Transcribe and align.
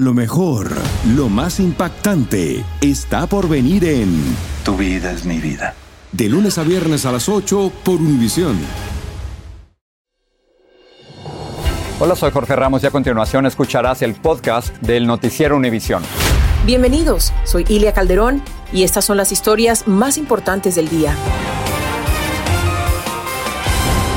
Lo 0.00 0.14
mejor, 0.14 0.70
lo 1.14 1.28
más 1.28 1.60
impactante, 1.60 2.64
está 2.80 3.26
por 3.26 3.50
venir 3.50 3.84
en 3.84 4.34
Tu 4.64 4.74
vida 4.74 5.12
es 5.12 5.26
mi 5.26 5.36
vida. 5.36 5.74
De 6.10 6.26
lunes 6.26 6.56
a 6.56 6.62
viernes 6.62 7.04
a 7.04 7.12
las 7.12 7.28
8 7.28 7.70
por 7.84 7.96
Univisión. 7.96 8.58
Hola, 11.98 12.16
soy 12.16 12.30
Jorge 12.30 12.56
Ramos 12.56 12.82
y 12.82 12.86
a 12.86 12.90
continuación 12.90 13.44
escucharás 13.44 14.00
el 14.00 14.14
podcast 14.14 14.74
del 14.78 15.06
Noticiero 15.06 15.54
Univisión. 15.54 16.02
Bienvenidos, 16.64 17.34
soy 17.44 17.66
Ilia 17.68 17.92
Calderón 17.92 18.42
y 18.72 18.84
estas 18.84 19.04
son 19.04 19.18
las 19.18 19.32
historias 19.32 19.86
más 19.86 20.16
importantes 20.16 20.76
del 20.76 20.88
día. 20.88 21.14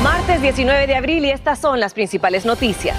Martes 0.02 0.42
19 0.42 0.88
de 0.88 0.96
abril 0.96 1.26
y 1.26 1.32
estas 1.32 1.60
son 1.60 1.82
las 1.82 1.94
principales 1.94 2.46
noticias. 2.46 2.96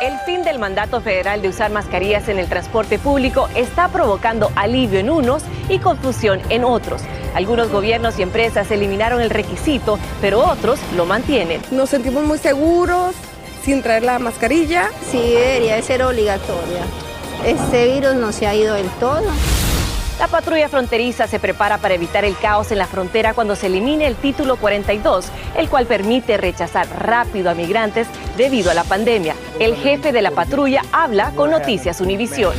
El 0.00 0.16
fin 0.20 0.44
del 0.44 0.60
mandato 0.60 1.00
federal 1.00 1.42
de 1.42 1.48
usar 1.48 1.72
mascarillas 1.72 2.28
en 2.28 2.38
el 2.38 2.48
transporte 2.48 3.00
público 3.00 3.48
está 3.56 3.88
provocando 3.88 4.52
alivio 4.54 5.00
en 5.00 5.10
unos 5.10 5.42
y 5.68 5.80
confusión 5.80 6.40
en 6.50 6.62
otros. 6.62 7.02
Algunos 7.34 7.68
gobiernos 7.70 8.16
y 8.18 8.22
empresas 8.22 8.70
eliminaron 8.70 9.20
el 9.20 9.30
requisito, 9.30 9.98
pero 10.20 10.46
otros 10.46 10.78
lo 10.94 11.04
mantienen. 11.04 11.60
Nos 11.72 11.90
sentimos 11.90 12.22
muy 12.24 12.38
seguros 12.38 13.16
sin 13.64 13.82
traer 13.82 14.04
la 14.04 14.20
mascarilla. 14.20 14.88
Sí, 15.10 15.18
debería 15.18 15.74
de 15.74 15.82
ser 15.82 16.02
obligatoria. 16.04 16.84
Este 17.44 17.92
virus 17.92 18.14
no 18.14 18.30
se 18.30 18.46
ha 18.46 18.54
ido 18.54 18.74
del 18.74 18.88
todo. 19.00 19.28
La 20.18 20.26
patrulla 20.26 20.68
fronteriza 20.68 21.28
se 21.28 21.38
prepara 21.38 21.78
para 21.78 21.94
evitar 21.94 22.24
el 22.24 22.36
caos 22.36 22.72
en 22.72 22.78
la 22.78 22.88
frontera 22.88 23.34
cuando 23.34 23.54
se 23.54 23.66
elimine 23.66 24.04
el 24.04 24.16
título 24.16 24.56
42, 24.56 25.26
el 25.56 25.68
cual 25.68 25.86
permite 25.86 26.36
rechazar 26.36 26.88
rápido 26.98 27.50
a 27.50 27.54
migrantes 27.54 28.08
debido 28.36 28.72
a 28.72 28.74
la 28.74 28.82
pandemia. 28.82 29.36
El 29.60 29.76
jefe 29.76 30.10
de 30.10 30.20
la 30.20 30.32
patrulla 30.32 30.82
habla 30.90 31.30
con 31.36 31.52
Noticias 31.52 32.00
Univisión. 32.00 32.54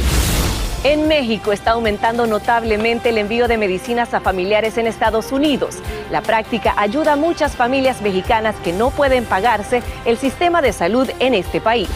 En 0.85 1.09
México 1.09 1.51
está 1.51 1.71
aumentando 1.71 2.25
notablemente 2.27 3.09
el 3.09 3.17
envío 3.17 3.49
de 3.49 3.57
medicinas 3.57 4.13
a 4.13 4.21
familiares 4.21 4.77
en 4.77 4.87
Estados 4.87 5.33
Unidos. 5.33 5.75
La 6.09 6.21
práctica 6.21 6.73
ayuda 6.77 7.13
a 7.13 7.17
muchas 7.17 7.57
familias 7.57 8.01
mexicanas 8.01 8.55
que 8.63 8.71
no 8.71 8.89
pueden 8.89 9.25
pagarse 9.25 9.83
el 10.05 10.17
sistema 10.17 10.61
de 10.61 10.71
salud 10.71 11.09
en 11.19 11.33
este 11.33 11.59
país. 11.59 11.89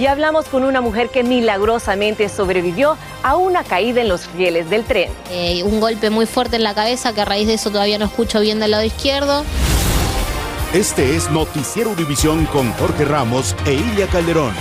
Y 0.00 0.06
hablamos 0.06 0.46
con 0.46 0.64
una 0.64 0.80
mujer 0.80 1.10
que 1.10 1.22
milagrosamente 1.22 2.30
sobrevivió 2.30 2.96
a 3.22 3.36
una 3.36 3.64
caída 3.64 4.00
en 4.00 4.08
los 4.08 4.32
rieles 4.32 4.70
del 4.70 4.82
tren. 4.84 5.10
Eh, 5.30 5.62
un 5.62 5.78
golpe 5.78 6.08
muy 6.08 6.24
fuerte 6.24 6.56
en 6.56 6.62
la 6.62 6.74
cabeza 6.74 7.12
que 7.12 7.20
a 7.20 7.26
raíz 7.26 7.46
de 7.46 7.52
eso 7.52 7.70
todavía 7.70 7.98
no 7.98 8.06
escucho 8.06 8.40
bien 8.40 8.60
del 8.60 8.70
lado 8.70 8.82
izquierdo. 8.82 9.44
Este 10.72 11.16
es 11.16 11.30
Noticiero 11.30 11.90
Univisión 11.90 12.46
con 12.46 12.72
Jorge 12.72 13.04
Ramos 13.04 13.54
e 13.66 13.74
Ilia 13.74 14.06
Calderón. 14.06 14.54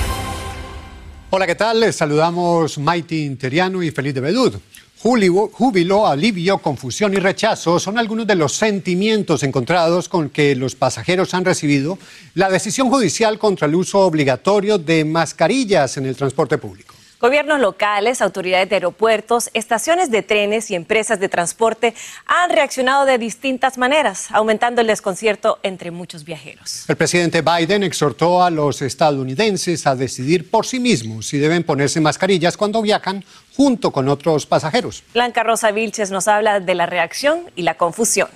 Hola, 1.30 1.48
¿qué 1.48 1.56
tal? 1.56 1.80
Les 1.80 1.96
saludamos 1.96 2.78
Maiti 2.78 3.24
Interiano 3.24 3.82
y 3.82 3.92
Feliz 3.92 4.14
de 4.16 4.20
Bedud. 4.20 4.56
Júbilo, 5.02 6.08
alivio, 6.08 6.58
confusión 6.58 7.14
y 7.14 7.18
rechazo 7.18 7.80
son 7.80 7.98
algunos 7.98 8.28
de 8.28 8.36
los 8.36 8.52
sentimientos 8.52 9.44
encontrados 9.44 10.10
con 10.10 10.30
que 10.30 10.56
los 10.56 10.76
pasajeros 10.76 11.34
han 11.34 11.46
recibido 11.46 11.98
la 12.34 12.50
decisión 12.50 12.90
judicial 12.90 13.40
contra 13.40 13.68
el 13.68 13.76
uso 13.76 14.02
obligatorio 14.02 14.78
de 14.78 15.06
mascarillas 15.06 15.96
en 15.96 16.06
el 16.06 16.18
transporte 16.18 16.58
público. 16.58 16.96
Gobiernos 17.22 17.60
locales, 17.60 18.22
autoridades 18.22 18.70
de 18.70 18.76
aeropuertos, 18.78 19.50
estaciones 19.54 20.10
de 20.10 20.22
trenes 20.22 20.72
y 20.72 20.76
empresas 20.76 21.20
de 21.20 21.28
transporte 21.28 21.94
han 22.26 22.50
reaccionado 22.50 23.06
de 23.06 23.18
distintas 23.18 23.78
maneras, 23.78 24.28
aumentando 24.32 24.80
el 24.80 24.88
desconcierto 24.88 25.60
entre 25.62 25.92
muchos 25.92 26.24
viajeros. 26.24 26.86
El 26.88 26.96
presidente 26.96 27.42
Biden 27.42 27.84
exhortó 27.84 28.42
a 28.42 28.50
los 28.50 28.82
estadounidenses 28.82 29.86
a 29.86 29.98
decidir 29.98 30.50
por 30.50 30.66
sí 30.66 30.80
mismos 30.80 31.28
si 31.28 31.38
deben 31.38 31.64
ponerse 31.64 32.00
mascarillas 32.00 32.56
cuando 32.56 32.82
viajan 32.82 33.26
junto 33.60 33.92
con 33.92 34.08
otros 34.08 34.46
pasajeros. 34.46 35.04
Blanca 35.14 35.44
Rosa 35.44 35.72
Vilches 35.72 36.12
nos 36.12 36.30
habla 36.30 36.62
de 36.62 36.76
la 36.76 36.86
reacción 36.86 37.42
y 37.58 37.64
la 37.64 37.74
confusión. 37.74 38.30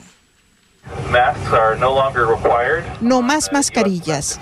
No 3.00 3.22
más 3.22 3.53
mascarillas. 3.53 4.38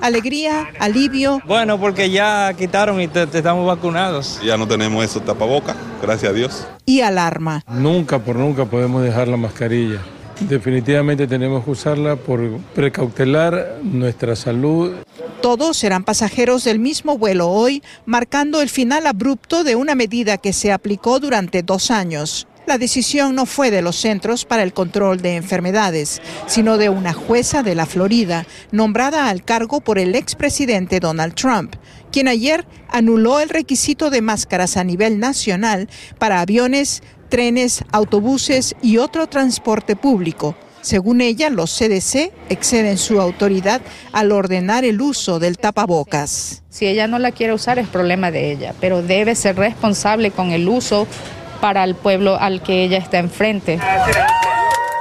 Alegría, 0.00 0.66
alivio. 0.80 1.40
Bueno, 1.44 1.78
porque 1.78 2.10
ya 2.10 2.52
quitaron 2.54 3.00
y 3.00 3.06
te, 3.06 3.28
te 3.28 3.38
estamos 3.38 3.68
vacunados. 3.68 4.40
Ya 4.42 4.56
no 4.56 4.66
tenemos 4.66 5.04
eso 5.04 5.20
tapabocas, 5.20 5.76
gracias 6.02 6.32
a 6.32 6.34
Dios. 6.34 6.66
Y 6.86 7.02
alarma. 7.02 7.62
Nunca 7.68 8.18
por 8.18 8.34
nunca 8.34 8.64
podemos 8.64 9.00
dejar 9.00 9.28
la 9.28 9.36
mascarilla. 9.36 10.00
Definitivamente 10.40 11.28
tenemos 11.28 11.64
que 11.64 11.70
usarla 11.70 12.16
por 12.16 12.58
precautelar 12.74 13.76
nuestra 13.84 14.34
salud. 14.34 14.92
Todos 15.42 15.76
serán 15.76 16.04
pasajeros 16.04 16.62
del 16.62 16.78
mismo 16.78 17.18
vuelo 17.18 17.48
hoy, 17.48 17.82
marcando 18.06 18.62
el 18.62 18.68
final 18.68 19.08
abrupto 19.08 19.64
de 19.64 19.74
una 19.74 19.96
medida 19.96 20.38
que 20.38 20.52
se 20.52 20.70
aplicó 20.70 21.18
durante 21.18 21.64
dos 21.64 21.90
años. 21.90 22.46
La 22.64 22.78
decisión 22.78 23.34
no 23.34 23.44
fue 23.44 23.72
de 23.72 23.82
los 23.82 23.96
Centros 23.96 24.44
para 24.44 24.62
el 24.62 24.72
Control 24.72 25.20
de 25.20 25.34
Enfermedades, 25.34 26.22
sino 26.46 26.78
de 26.78 26.90
una 26.90 27.12
jueza 27.12 27.64
de 27.64 27.74
la 27.74 27.86
Florida, 27.86 28.46
nombrada 28.70 29.28
al 29.28 29.44
cargo 29.44 29.80
por 29.80 29.98
el 29.98 30.14
expresidente 30.14 31.00
Donald 31.00 31.34
Trump, 31.34 31.74
quien 32.12 32.28
ayer 32.28 32.64
anuló 32.88 33.40
el 33.40 33.48
requisito 33.48 34.10
de 34.10 34.22
máscaras 34.22 34.76
a 34.76 34.84
nivel 34.84 35.18
nacional 35.18 35.88
para 36.20 36.40
aviones, 36.40 37.02
trenes, 37.30 37.82
autobuses 37.90 38.76
y 38.80 38.98
otro 38.98 39.26
transporte 39.26 39.96
público. 39.96 40.54
Según 40.82 41.20
ella, 41.20 41.48
los 41.48 41.70
CDC 41.78 42.32
exceden 42.48 42.98
su 42.98 43.20
autoridad 43.20 43.80
al 44.12 44.32
ordenar 44.32 44.84
el 44.84 45.00
uso 45.00 45.38
del 45.38 45.56
tapabocas. 45.56 46.64
Si 46.70 46.86
ella 46.86 47.06
no 47.06 47.20
la 47.20 47.30
quiere 47.30 47.54
usar 47.54 47.78
es 47.78 47.86
problema 47.86 48.32
de 48.32 48.50
ella, 48.50 48.74
pero 48.80 49.00
debe 49.00 49.36
ser 49.36 49.56
responsable 49.56 50.32
con 50.32 50.50
el 50.50 50.68
uso 50.68 51.06
para 51.60 51.84
el 51.84 51.94
pueblo 51.94 52.36
al 52.36 52.64
que 52.64 52.82
ella 52.82 52.98
está 52.98 53.18
enfrente. 53.18 53.78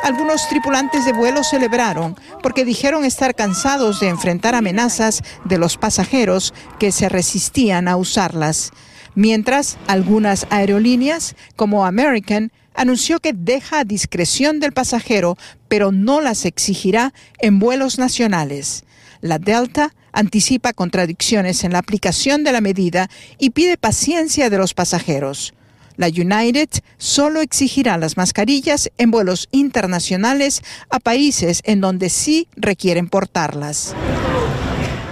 Algunos 0.04 0.48
tripulantes 0.50 1.04
de 1.04 1.14
vuelo 1.14 1.44
celebraron 1.44 2.16
porque 2.44 2.64
dijeron 2.64 3.04
estar 3.04 3.34
cansados 3.34 4.00
de 4.00 4.10
enfrentar 4.10 4.54
amenazas 4.54 5.24
de 5.46 5.58
los 5.58 5.78
pasajeros 5.78 6.54
que 6.80 6.92
se 6.92 7.10
resistían 7.10 7.88
a 7.88 7.98
usarlas. 7.98 8.72
Mientras, 9.16 9.78
algunas 9.88 10.46
aerolíneas, 10.52 11.36
como 11.56 11.86
American, 11.86 12.52
anunció 12.74 13.20
que 13.20 13.34
deja 13.34 13.80
a 13.80 13.84
discreción 13.84 14.60
del 14.60 14.72
pasajero, 14.72 15.38
pero 15.68 15.92
no 15.92 16.22
las 16.22 16.46
exigirá 16.46 17.14
en 17.40 17.60
vuelos 17.60 18.00
nacionales. 18.00 18.84
La 19.22 19.40
Delta 19.40 19.94
anticipa 20.12 20.74
contradicciones 20.74 21.64
en 21.64 21.74
la 21.74 21.80
aplicación 21.80 22.44
de 22.44 22.52
la 22.52 22.62
medida 22.62 23.10
y 23.38 23.52
pide 23.52 23.78
paciencia 23.78 24.50
de 24.50 24.58
los 24.58 24.74
pasajeros. 24.74 25.54
La 25.98 26.08
United 26.08 26.70
solo 26.98 27.42
exigirá 27.42 27.98
las 27.98 28.18
mascarillas 28.18 28.90
en 28.98 29.12
vuelos 29.12 29.48
internacionales 29.52 30.62
a 30.90 31.00
países 31.00 31.62
en 31.66 31.82
donde 31.82 32.10
sí 32.10 32.48
requieren 32.56 33.08
portarlas. 33.08 33.94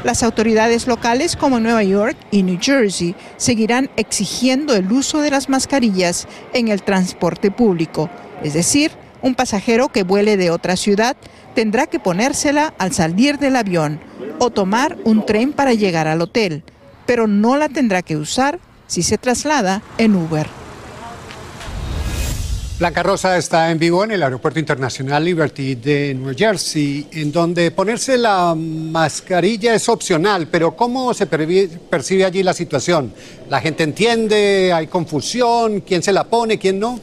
Las 0.04 0.24
autoridades 0.24 0.88
locales 0.88 1.36
como 1.36 1.60
Nueva 1.60 1.84
York 1.84 2.16
y 2.32 2.44
New 2.44 2.58
Jersey 2.62 3.16
seguirán 3.36 3.90
exigiendo 3.98 4.74
el 4.74 4.90
uso 4.92 5.20
de 5.20 5.30
las 5.30 5.50
mascarillas 5.50 6.26
en 6.54 6.70
el 6.70 6.84
transporte 6.84 7.52
público, 7.52 8.10
es 8.42 8.54
decir, 8.54 8.92
un 9.22 9.36
pasajero 9.36 9.90
que 9.90 10.04
vuele 10.04 10.38
de 10.38 10.52
otra 10.52 10.78
ciudad 10.78 11.18
tendrá 11.54 11.88
que 11.88 12.00
ponérsela 12.00 12.74
al 12.78 12.94
salir 12.94 13.40
del 13.40 13.58
avión 13.58 14.00
o 14.40 14.50
tomar 14.50 14.98
un 15.04 15.26
tren 15.26 15.52
para 15.52 15.74
llegar 15.74 16.08
al 16.08 16.22
hotel, 16.22 16.64
pero 17.06 17.28
no 17.28 17.58
la 17.58 17.68
tendrá 17.68 18.02
que 18.02 18.16
usar 18.16 18.60
si 18.88 19.04
se 19.04 19.18
traslada 19.18 19.81
en 19.98 20.16
Uber. 20.16 20.48
Blanca 22.79 23.03
Rosa 23.03 23.38
está 23.38 23.72
en 23.72 23.78
vivo 23.78 24.06
en 24.06 24.12
el 24.12 24.23
Aeropuerto 24.23 24.57
Internacional 24.57 25.25
Liberty 25.25 25.75
de 25.75 26.13
New 26.13 26.34
Jersey, 26.34 27.07
en 27.12 27.29
donde 27.29 27.72
ponerse 27.72 28.17
la 28.17 28.56
mascarilla 28.56 29.75
es 29.75 29.89
opcional, 29.89 30.48
pero 30.48 30.77
¿cómo 30.77 31.13
se 31.13 31.25
percibe 31.25 32.24
allí 32.24 32.42
la 32.42 32.54
situación? 32.54 33.12
¿La 33.50 33.59
gente 33.59 33.83
entiende? 33.83 34.71
¿Hay 34.74 34.88
confusión? 34.88 35.81
¿Quién 35.81 36.01
se 36.01 36.13
la 36.13 36.24
pone? 36.24 36.57
¿Quién 36.57 36.80
no? 36.80 37.01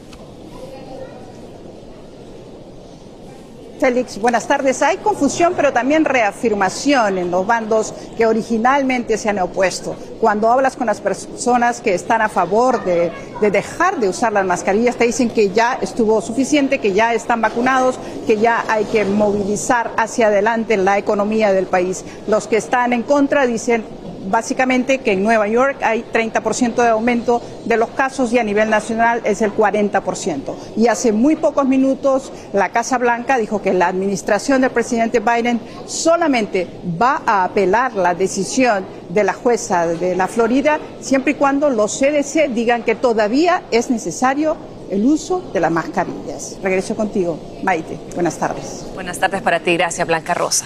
Félix, 3.79 4.19
buenas 4.19 4.47
tardes. 4.47 4.81
Hay 4.81 4.97
confusión, 4.97 5.53
pero 5.55 5.71
también 5.71 6.03
reafirmación 6.03 7.17
en 7.17 7.29
los 7.29 7.45
bandos 7.45 7.93
que 8.17 8.25
originalmente 8.25 9.17
se 9.17 9.29
han 9.29 9.39
opuesto. 9.39 9.95
Cuando 10.19 10.51
hablas 10.51 10.75
con 10.75 10.87
las 10.87 10.99
personas 10.99 11.79
que 11.81 11.93
están 11.93 12.21
a 12.21 12.29
favor 12.29 12.83
de, 12.83 13.11
de, 13.39 13.51
dejar 13.51 13.99
de 13.99 14.09
usar 14.09 14.33
las 14.33 14.45
mascarillas, 14.45 14.95
te 14.95 15.05
dicen 15.05 15.29
que 15.29 15.51
ya 15.51 15.77
estuvo 15.79 16.21
suficiente, 16.21 16.79
que 16.79 16.93
ya 16.93 17.13
están 17.13 17.41
vacunados, 17.41 17.99
que 18.25 18.37
ya 18.37 18.65
hay 18.67 18.85
que 18.85 19.05
movilizar 19.05 19.91
hacia 19.97 20.27
adelante 20.27 20.75
la 20.75 20.97
economía 20.97 21.53
del 21.53 21.67
país. 21.67 22.03
Los 22.27 22.47
que 22.47 22.57
están 22.57 22.93
en 22.93 23.03
contra 23.03 23.45
dicen 23.45 23.85
básicamente 24.29 24.99
que 24.99 25.13
en 25.13 25.23
Nueva 25.23 25.47
York 25.47 25.77
hay 25.81 26.05
30% 26.13 26.75
de 26.75 26.89
aumento 26.89 27.41
de 27.65 27.77
los 27.77 27.89
casos 27.89 28.31
y 28.33 28.39
a 28.39 28.43
nivel 28.43 28.69
nacional 28.69 29.21
es 29.23 29.41
el 29.41 29.53
40%. 29.55 30.55
Y 30.75 30.87
hace 30.87 31.11
muy 31.11 31.35
pocos 31.35 31.67
minutos 31.67 32.31
la 32.53 32.69
Casa 32.69 32.97
Blanca 32.97 33.37
dijo 33.37 33.61
que 33.61 33.73
la 33.73 33.87
administración 33.87 34.61
del 34.61 34.71
presidente 34.71 35.19
Biden 35.19 35.59
solamente 35.85 36.67
va 37.01 37.21
a 37.25 37.43
apelar 37.43 37.93
la 37.93 38.13
decisión 38.13 38.85
de 39.09 39.23
la 39.23 39.33
jueza 39.33 39.87
de 39.87 40.15
la 40.15 40.27
Florida 40.27 40.79
siempre 40.99 41.31
y 41.31 41.35
cuando 41.35 41.69
los 41.69 41.97
CDC 41.97 42.49
digan 42.49 42.83
que 42.83 42.95
todavía 42.95 43.63
es 43.71 43.89
necesario 43.89 44.57
el 44.89 45.05
uso 45.05 45.41
de 45.53 45.59
las 45.59 45.71
mascarillas. 45.71 46.57
Regreso 46.61 46.95
contigo, 46.95 47.39
Maite. 47.63 47.99
Buenas 48.15 48.37
tardes. 48.37 48.85
Buenas 48.93 49.19
tardes 49.19 49.41
para 49.41 49.59
ti. 49.59 49.75
Gracias, 49.75 50.07
Blanca 50.07 50.33
Rosa. 50.33 50.65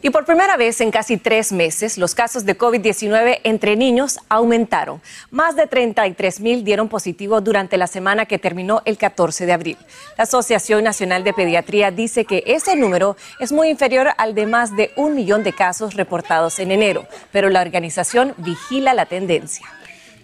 Y 0.00 0.10
por 0.10 0.24
primera 0.24 0.56
vez 0.56 0.80
en 0.80 0.90
casi 0.90 1.16
tres 1.16 1.50
meses, 1.50 1.98
los 1.98 2.14
casos 2.14 2.44
de 2.44 2.56
COVID-19 2.56 3.40
entre 3.42 3.74
niños 3.76 4.18
aumentaron. 4.28 5.00
Más 5.30 5.56
de 5.56 5.66
33 5.66 6.40
mil 6.40 6.64
dieron 6.64 6.88
positivo 6.88 7.40
durante 7.40 7.76
la 7.76 7.88
semana 7.88 8.26
que 8.26 8.38
terminó 8.38 8.80
el 8.84 8.96
14 8.96 9.46
de 9.46 9.52
abril. 9.52 9.78
La 10.16 10.24
Asociación 10.24 10.84
Nacional 10.84 11.24
de 11.24 11.32
Pediatría 11.32 11.90
dice 11.90 12.24
que 12.24 12.44
ese 12.46 12.76
número 12.76 13.16
es 13.40 13.50
muy 13.50 13.70
inferior 13.70 14.10
al 14.18 14.34
de 14.34 14.46
más 14.46 14.76
de 14.76 14.92
un 14.96 15.14
millón 15.14 15.42
de 15.42 15.52
casos 15.52 15.94
reportados 15.94 16.58
en 16.60 16.70
enero, 16.70 17.06
pero 17.32 17.48
la 17.50 17.60
organización 17.60 18.34
vigila 18.36 18.94
la 18.94 19.06
tendencia. 19.06 19.66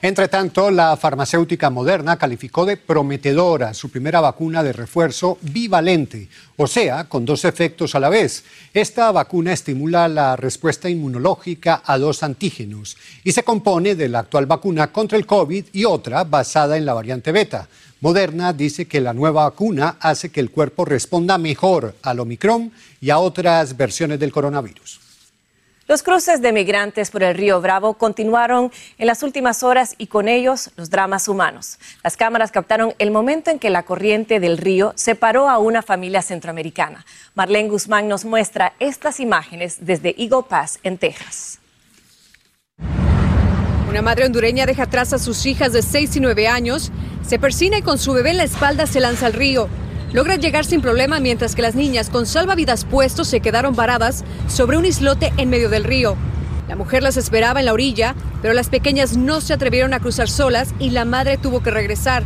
Entre 0.04 0.28
tanto, 0.28 0.70
la 0.70 0.98
farmacéutica 0.98 1.70
Moderna 1.70 2.18
calificó 2.18 2.66
de 2.66 2.76
prometedora 2.76 3.72
su 3.72 3.88
primera 3.88 4.20
vacuna 4.20 4.62
de 4.62 4.74
refuerzo 4.74 5.38
bivalente, 5.40 6.28
o 6.58 6.66
sea, 6.66 7.04
con 7.04 7.24
dos 7.24 7.46
efectos 7.46 7.94
a 7.94 8.00
la 8.00 8.10
vez. 8.10 8.44
Esta 8.74 9.10
vacuna 9.12 9.54
estimula 9.54 10.06
la 10.08 10.36
respuesta 10.36 10.90
inmunológica 10.90 11.80
a 11.86 11.96
dos 11.96 12.22
antígenos 12.22 12.98
y 13.24 13.32
se 13.32 13.44
compone 13.44 13.94
de 13.94 14.10
la 14.10 14.18
actual 14.18 14.44
vacuna 14.44 14.92
contra 14.92 15.16
el 15.16 15.24
COVID 15.24 15.64
y 15.72 15.86
otra 15.86 16.24
basada 16.24 16.76
en 16.76 16.84
la 16.84 16.92
variante 16.92 17.32
beta. 17.32 17.66
Moderna 18.02 18.52
dice 18.52 18.84
que 18.84 19.00
la 19.00 19.14
nueva 19.14 19.44
vacuna 19.44 19.96
hace 20.00 20.28
que 20.28 20.40
el 20.40 20.50
cuerpo 20.50 20.84
responda 20.84 21.38
mejor 21.38 21.94
al 22.02 22.20
Omicron 22.20 22.72
y 23.00 23.08
a 23.08 23.16
otras 23.16 23.74
versiones 23.74 24.20
del 24.20 24.32
coronavirus. 24.32 25.03
Los 25.86 26.02
cruces 26.02 26.40
de 26.40 26.52
migrantes 26.52 27.10
por 27.10 27.22
el 27.22 27.34
río 27.34 27.60
Bravo 27.60 27.94
continuaron 27.94 28.72
en 28.96 29.06
las 29.06 29.22
últimas 29.22 29.62
horas 29.62 29.94
y 29.98 30.06
con 30.06 30.28
ellos 30.28 30.70
los 30.76 30.88
dramas 30.88 31.28
humanos. 31.28 31.78
Las 32.02 32.16
cámaras 32.16 32.50
captaron 32.50 32.94
el 32.98 33.10
momento 33.10 33.50
en 33.50 33.58
que 33.58 33.68
la 33.68 33.82
corriente 33.82 34.40
del 34.40 34.56
río 34.56 34.94
separó 34.96 35.46
a 35.46 35.58
una 35.58 35.82
familia 35.82 36.22
centroamericana. 36.22 37.04
Marlene 37.34 37.68
Guzmán 37.68 38.08
nos 38.08 38.24
muestra 38.24 38.72
estas 38.78 39.20
imágenes 39.20 39.76
desde 39.80 40.14
Eagle 40.16 40.44
Pass, 40.48 40.78
en 40.82 40.96
Texas. 40.96 41.58
Una 43.86 44.00
madre 44.00 44.24
hondureña 44.24 44.64
deja 44.64 44.84
atrás 44.84 45.12
a 45.12 45.18
sus 45.18 45.44
hijas 45.44 45.74
de 45.74 45.82
6 45.82 46.16
y 46.16 46.20
9 46.20 46.48
años, 46.48 46.92
se 47.26 47.38
persina 47.38 47.76
y 47.76 47.82
con 47.82 47.98
su 47.98 48.14
bebé 48.14 48.30
en 48.30 48.38
la 48.38 48.44
espalda 48.44 48.86
se 48.86 49.00
lanza 49.00 49.26
al 49.26 49.34
río. 49.34 49.68
Logra 50.14 50.36
llegar 50.36 50.64
sin 50.64 50.80
problema 50.80 51.18
mientras 51.18 51.56
que 51.56 51.62
las 51.62 51.74
niñas 51.74 52.08
con 52.08 52.24
salvavidas 52.24 52.84
puestos 52.84 53.26
se 53.26 53.40
quedaron 53.40 53.74
varadas 53.74 54.22
sobre 54.46 54.76
un 54.76 54.84
islote 54.84 55.32
en 55.38 55.50
medio 55.50 55.68
del 55.68 55.82
río. 55.82 56.16
La 56.68 56.76
mujer 56.76 57.02
las 57.02 57.16
esperaba 57.16 57.58
en 57.58 57.66
la 57.66 57.72
orilla, 57.72 58.14
pero 58.40 58.54
las 58.54 58.68
pequeñas 58.68 59.16
no 59.16 59.40
se 59.40 59.54
atrevieron 59.54 59.92
a 59.92 59.98
cruzar 59.98 60.30
solas 60.30 60.72
y 60.78 60.90
la 60.90 61.04
madre 61.04 61.36
tuvo 61.36 61.64
que 61.64 61.72
regresar. 61.72 62.22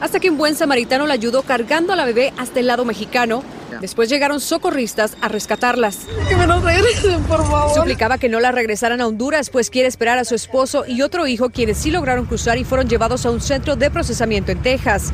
Hasta 0.00 0.20
que 0.20 0.30
un 0.30 0.38
buen 0.38 0.54
samaritano 0.54 1.04
la 1.08 1.14
ayudó 1.14 1.42
cargando 1.42 1.92
a 1.92 1.96
la 1.96 2.04
bebé 2.04 2.32
hasta 2.38 2.60
el 2.60 2.68
lado 2.68 2.84
mexicano. 2.84 3.42
Después 3.80 4.08
llegaron 4.08 4.38
socorristas 4.38 5.16
a 5.20 5.26
rescatarlas. 5.26 5.98
Que 6.28 6.36
me 6.36 6.46
los 6.46 6.62
regresen, 6.62 7.24
por 7.24 7.44
favor. 7.44 7.74
Suplicaba 7.74 8.18
que 8.18 8.28
no 8.28 8.38
la 8.38 8.52
regresaran 8.52 9.00
a 9.00 9.08
Honduras, 9.08 9.50
pues 9.50 9.68
quiere 9.68 9.88
esperar 9.88 10.16
a 10.18 10.24
su 10.24 10.36
esposo 10.36 10.84
y 10.86 11.02
otro 11.02 11.26
hijo, 11.26 11.50
quienes 11.50 11.78
sí 11.78 11.90
lograron 11.90 12.26
cruzar 12.26 12.56
y 12.58 12.64
fueron 12.64 12.88
llevados 12.88 13.26
a 13.26 13.32
un 13.32 13.40
centro 13.40 13.74
de 13.74 13.90
procesamiento 13.90 14.52
en 14.52 14.62
Texas 14.62 15.12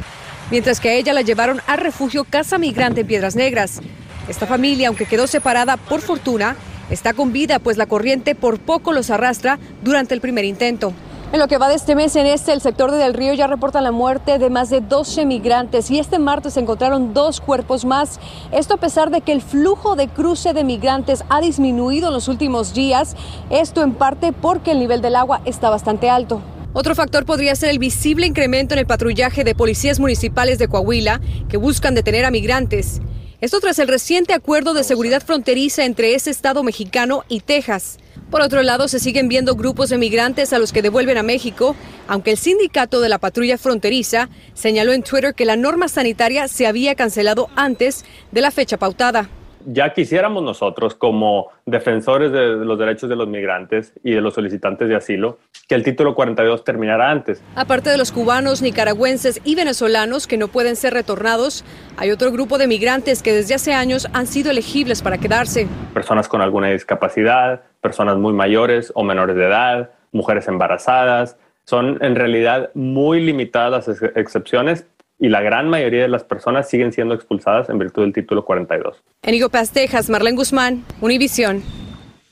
mientras 0.50 0.81
que 0.81 0.91
a 0.91 0.95
ella 0.95 1.12
la 1.12 1.23
llevaron 1.23 1.61
al 1.67 1.79
refugio 1.79 2.25
Casa 2.25 2.59
Migrante 2.59 3.03
en 3.03 3.06
Piedras 3.06 3.37
Negras. 3.37 3.81
Esta 4.29 4.47
familia, 4.47 4.89
aunque 4.89 5.06
quedó 5.06 5.27
separada 5.27 5.77
por 5.77 6.00
fortuna, 6.00 6.56
está 6.91 7.15
con 7.15 7.33
vida, 7.33 7.59
pues 7.59 7.77
la 7.77 7.87
corriente 7.87 8.35
por 8.35 8.59
poco 8.59 8.93
los 8.93 9.11
arrastra 9.11 9.59
durante 9.83 10.15
el 10.15 10.21
primer 10.21 10.45
intento. 10.45 10.93
En 11.31 11.41
lo 11.41 11.47
que 11.47 11.59
va 11.59 11.69
de 11.69 11.75
este 11.75 11.95
mes 11.95 12.17
en 12.17 12.25
este, 12.25 12.55
el 12.55 12.62
sector 12.62 12.91
de 12.91 12.97
Del 12.97 13.12
Río 13.12 13.35
ya 13.35 13.47
reporta 13.47 13.83
la 13.83 13.93
muerte 13.93 14.39
de 14.39 14.49
más 14.49 14.71
de 14.71 14.81
12 14.81 15.27
migrantes 15.27 15.91
y 15.91 15.99
este 15.99 16.19
martes 16.19 16.55
se 16.55 16.61
encontraron 16.61 17.12
dos 17.12 17.43
cuerpos 17.43 17.85
más. 17.85 18.19
Esto 18.51 18.75
a 18.75 18.79
pesar 18.79 19.11
de 19.11 19.21
que 19.21 19.33
el 19.33 19.43
flujo 19.43 19.94
de 19.94 20.09
cruce 20.09 20.55
de 20.55 20.65
migrantes 20.65 21.25
ha 21.29 21.43
disminuido 21.43 22.09
en 22.09 22.15
los 22.15 22.29
últimos 22.29 22.73
días. 22.73 23.15
Esto 23.51 23.83
en 23.83 23.93
parte 23.93 24.33
porque 24.33 24.71
el 24.71 24.79
nivel 24.79 25.03
del 25.03 25.17
agua 25.17 25.43
está 25.44 25.69
bastante 25.69 26.09
alto. 26.09 26.41
Otro 26.75 26.94
factor 26.94 27.25
podría 27.25 27.56
ser 27.56 27.70
el 27.70 27.79
visible 27.79 28.26
incremento 28.26 28.75
en 28.75 28.81
el 28.81 28.87
patrullaje 28.87 29.43
de 29.43 29.55
policías 29.55 29.99
municipales 29.99 30.59
de 30.59 30.69
Coahuila 30.69 31.20
que 31.49 31.56
buscan 31.56 31.94
detener 31.94 32.26
a 32.26 32.31
migrantes. 32.31 33.00
Esto 33.41 33.61
tras 33.61 33.79
el 33.79 33.88
reciente 33.88 34.35
acuerdo 34.35 34.75
de 34.75 34.85
seguridad 34.85 35.23
fronteriza 35.25 35.85
entre 35.85 36.15
ese 36.15 36.31
estado 36.31 36.62
mexicano 36.62 37.25
y 37.29 37.41
Texas. 37.41 37.99
Por 38.31 38.43
otro 38.43 38.62
lado, 38.62 38.87
se 38.88 38.99
siguen 38.99 39.29
viendo 39.29 39.55
grupos 39.55 39.88
de 39.88 39.97
migrantes 39.97 40.53
a 40.53 40.59
los 40.59 40.73
que 40.73 40.82
devuelven 40.82 41.17
a 41.17 41.23
México, 41.23 41.75
aunque 42.06 42.32
el 42.32 42.37
sindicato 42.37 43.00
de 43.00 43.09
la 43.09 43.19
patrulla 43.19 43.56
fronteriza 43.56 44.29
señaló 44.53 44.93
en 44.93 45.03
Twitter 45.03 45.35
que 45.35 45.47
la 45.47 45.56
norma 45.56 45.88
sanitaria 45.88 46.49
se 46.49 46.67
había 46.67 46.94
cancelado 46.97 47.49
antes 47.56 48.05
de 48.31 48.41
la 48.43 48.50
fecha 48.50 48.76
pautada 48.76 49.31
ya 49.66 49.93
quisiéramos 49.93 50.43
nosotros 50.43 50.94
como 50.94 51.49
defensores 51.66 52.32
de 52.32 52.56
los 52.64 52.78
derechos 52.78 53.08
de 53.08 53.16
los 53.16 53.28
migrantes 53.28 53.93
y 54.02 54.12
de 54.12 54.20
los 54.20 54.34
solicitantes 54.34 54.88
de 54.88 54.96
asilo 54.96 55.38
que 55.69 55.75
el 55.75 55.82
título 55.82 56.14
42 56.14 56.64
terminara 56.64 57.10
antes. 57.10 57.43
Aparte 57.55 57.90
de 57.90 57.99
los 57.99 58.10
cubanos, 58.10 58.62
nicaragüenses 58.62 59.40
y 59.44 59.55
venezolanos 59.55 60.26
que 60.26 60.38
no 60.38 60.49
pueden 60.49 60.76
ser 60.76 60.94
retornados, 60.94 61.64
hay 61.96 62.10
otro 62.10 62.32
grupo 62.32 62.58
de 62.58 62.66
migrantes 62.66 63.22
que 63.22 63.32
desde 63.32 63.55
hace 63.55 63.75
años 63.75 64.08
han 64.12 64.26
sido 64.26 64.50
elegibles 64.50 65.02
para 65.02 65.19
quedarse. 65.19 65.66
Personas 65.93 66.28
con 66.28 66.40
alguna 66.40 66.69
discapacidad, 66.69 67.62
personas 67.81 68.16
muy 68.16 68.32
mayores 68.32 68.93
o 68.94 69.05
menores 69.05 69.37
de 69.37 69.46
edad, 69.46 69.90
mujeres 70.12 70.49
embarazadas. 70.49 71.37
Son 71.64 71.99
en 72.02 72.14
realidad 72.16 72.70
muy 72.75 73.20
limitadas 73.20 73.88
las 73.88 74.02
excepciones, 74.16 74.87
y 75.19 75.29
la 75.29 75.41
gran 75.41 75.69
mayoría 75.69 76.03
de 76.03 76.09
las 76.09 76.25
personas 76.25 76.69
siguen 76.69 76.93
siendo 76.93 77.15
expulsadas 77.15 77.69
en 77.69 77.79
virtud 77.79 78.03
del 78.03 78.12
título 78.12 78.44
42. 78.44 78.97
En 79.23 79.35
Higo 79.35 79.49
Texas, 79.49 80.09
Marlene 80.09 80.37
Guzmán, 80.37 80.85
Univisión. 81.00 81.62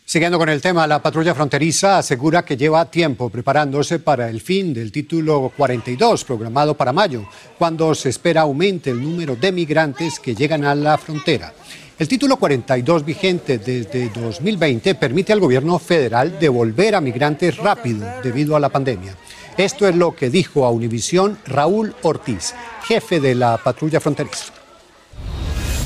Siguiendo 0.05 0.39
con 0.39 0.49
el 0.49 0.63
tema, 0.63 0.87
la 0.87 1.03
patrulla 1.03 1.35
fronteriza 1.35 1.99
asegura 1.99 2.45
que 2.45 2.57
lleva 2.57 2.89
tiempo 2.89 3.29
preparándose 3.29 3.99
para 3.99 4.31
el 4.31 4.41
fin 4.41 4.73
del 4.73 4.93
título 4.93 5.51
42 5.57 6.25
programado 6.25 6.75
para 6.75 6.93
mayo, 6.93 7.25
cuando 7.59 7.93
se 7.93 8.11
espera 8.11 8.43
aumente 8.43 8.91
el 8.91 9.03
número 9.03 9.35
de 9.35 9.51
migrantes 9.51 10.21
que 10.21 10.37
llegan 10.37 10.65
a 10.65 10.77
la 10.77 10.97
frontera. 10.97 11.53
El 11.99 12.07
título 12.07 12.37
42 12.37 13.05
vigente 13.05 13.59
desde 13.59 14.11
2020 14.11 14.95
permite 14.95 15.33
al 15.33 15.41
gobierno 15.41 15.77
federal 15.81 16.39
devolver 16.39 16.95
a 16.95 17.01
migrantes 17.01 17.57
rápido 17.57 18.07
debido 18.23 18.55
a 18.55 18.61
la 18.61 18.69
pandemia. 18.69 19.17
Esto 19.57 19.89
es 19.89 19.97
lo 19.97 20.15
que 20.15 20.29
dijo 20.29 20.67
a 20.67 20.71
Univisión 20.71 21.39
Raúl 21.47 21.95
Ortiz, 22.03 22.55
jefe 22.89 23.21
de 23.21 23.35
la 23.35 23.57
patrulla 23.57 24.01
fronteriza. 24.01 24.53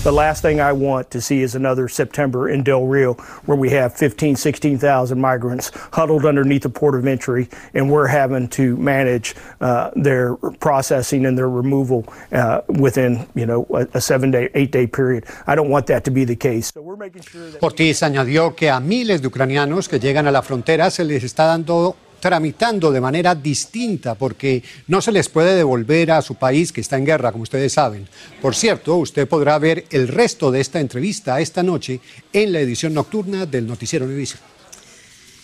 The 0.02 0.12
last 0.12 0.40
thing 0.40 0.62
I 0.62 0.72
want 0.72 1.10
to 1.10 1.20
see 1.20 1.42
is 1.42 1.54
another 1.54 1.86
September 1.86 2.48
in 2.48 2.62
Del 2.62 2.86
Rio 2.86 3.14
where 3.44 3.58
we 3.58 3.68
have 3.70 3.94
15, 3.94 4.34
16,000 4.34 5.20
migrants 5.20 5.70
huddled 5.92 6.24
underneath 6.24 6.62
the 6.62 6.70
port 6.70 6.94
of 6.94 7.06
entry 7.06 7.50
and 7.74 7.90
we're 7.90 8.06
having 8.06 8.48
to 8.48 8.78
manage 8.78 9.34
uh, 9.60 9.90
their 9.94 10.36
processing 10.36 11.26
and 11.26 11.36
their 11.36 11.50
removal 11.50 12.06
uh, 12.32 12.62
within, 12.68 13.26
you 13.34 13.44
know, 13.44 13.66
a, 13.74 13.86
a 13.92 14.00
seven 14.00 14.30
day, 14.30 14.48
eight 14.54 14.72
day 14.72 14.86
period. 14.86 15.26
I 15.46 15.54
don't 15.54 15.68
want 15.68 15.86
that 15.88 16.04
to 16.04 16.10
be 16.10 16.24
the 16.24 16.36
case. 16.36 16.72
So 16.72 16.80
we're 16.80 16.96
making 16.96 17.20
sure 17.20 17.50
that 17.50 17.62
Ortiz 17.62 18.02
añadió 18.02 18.56
que 18.56 18.70
a 18.70 18.80
miles 18.80 19.20
de 19.20 19.28
ucranianos 19.28 19.86
que 19.86 20.00
llegan 20.00 20.26
a 20.26 20.30
la 20.30 20.40
frontera 20.40 20.90
se 20.90 21.04
les 21.04 21.22
está 21.24 21.44
dando 21.44 21.94
tramitando 22.20 22.92
de 22.92 23.00
manera 23.00 23.34
distinta 23.34 24.14
porque 24.14 24.62
no 24.86 25.00
se 25.00 25.12
les 25.12 25.28
puede 25.28 25.56
devolver 25.56 26.12
a 26.12 26.22
su 26.22 26.34
país 26.34 26.72
que 26.72 26.80
está 26.80 26.96
en 26.96 27.06
guerra, 27.06 27.32
como 27.32 27.42
ustedes 27.42 27.72
saben. 27.72 28.06
Por 28.40 28.54
cierto, 28.54 28.96
usted 28.96 29.26
podrá 29.26 29.58
ver 29.58 29.86
el 29.90 30.08
resto 30.08 30.50
de 30.50 30.60
esta 30.60 30.80
entrevista 30.80 31.40
esta 31.40 31.62
noche 31.62 32.00
en 32.32 32.52
la 32.52 32.60
edición 32.60 32.94
nocturna 32.94 33.46
del 33.46 33.66
Noticiero 33.66 34.04
Univision. 34.04 34.40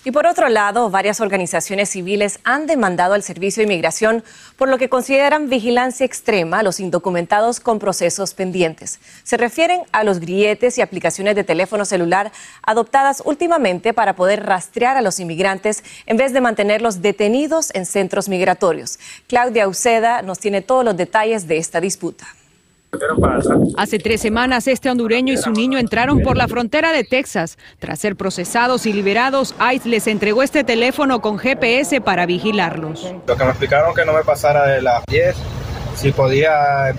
Y 0.06 0.12
por 0.12 0.28
otro 0.28 0.48
lado, 0.48 0.88
varias 0.88 1.20
organizaciones 1.20 1.88
civiles 1.88 2.38
han 2.44 2.68
demandado 2.68 3.14
al 3.14 3.24
Servicio 3.24 3.60
de 3.60 3.64
Inmigración 3.64 4.22
por 4.56 4.68
lo 4.68 4.78
que 4.78 4.88
consideran 4.88 5.48
vigilancia 5.48 6.06
extrema 6.06 6.60
a 6.60 6.62
los 6.62 6.78
indocumentados 6.78 7.58
con 7.58 7.80
procesos 7.80 8.32
pendientes. 8.32 9.00
Se 9.24 9.36
refieren 9.36 9.80
a 9.90 10.04
los 10.04 10.20
grilletes 10.20 10.78
y 10.78 10.80
aplicaciones 10.80 11.34
de 11.34 11.42
teléfono 11.42 11.84
celular 11.84 12.30
adoptadas 12.62 13.20
últimamente 13.24 13.92
para 13.92 14.14
poder 14.14 14.46
rastrear 14.46 14.96
a 14.96 15.02
los 15.02 15.18
inmigrantes 15.18 15.82
en 16.06 16.16
vez 16.16 16.32
de 16.32 16.40
mantenerlos 16.40 17.02
detenidos 17.02 17.74
en 17.74 17.84
centros 17.84 18.28
migratorios. 18.28 19.00
Claudia 19.26 19.66
Uceda 19.66 20.22
nos 20.22 20.38
tiene 20.38 20.62
todos 20.62 20.84
los 20.84 20.96
detalles 20.96 21.48
de 21.48 21.56
esta 21.56 21.80
disputa. 21.80 22.28
Hace 23.76 23.98
tres 23.98 24.20
semanas, 24.20 24.66
este 24.68 24.90
hondureño 24.90 25.32
y 25.32 25.36
su 25.36 25.50
niño 25.50 25.78
entraron 25.78 26.20
por 26.22 26.36
la 26.36 26.48
frontera 26.48 26.92
de 26.92 27.04
Texas. 27.04 27.58
Tras 27.78 27.98
ser 27.98 28.16
procesados 28.16 28.86
y 28.86 28.92
liberados, 28.92 29.54
ICE 29.74 29.88
les 29.88 30.06
entregó 30.06 30.42
este 30.42 30.64
teléfono 30.64 31.20
con 31.20 31.38
GPS 31.38 32.00
para 32.00 32.26
vigilarlos. 32.26 33.14
Lo 33.26 33.36
que 33.36 33.44
me 33.44 33.50
explicaron 33.50 33.94
que 33.94 34.04
no 34.04 34.12
me 34.12 34.22
pasara 34.22 34.66
de 34.66 34.82
las 34.82 35.04
10, 35.06 35.36
si 35.96 36.12
podía 36.12 36.94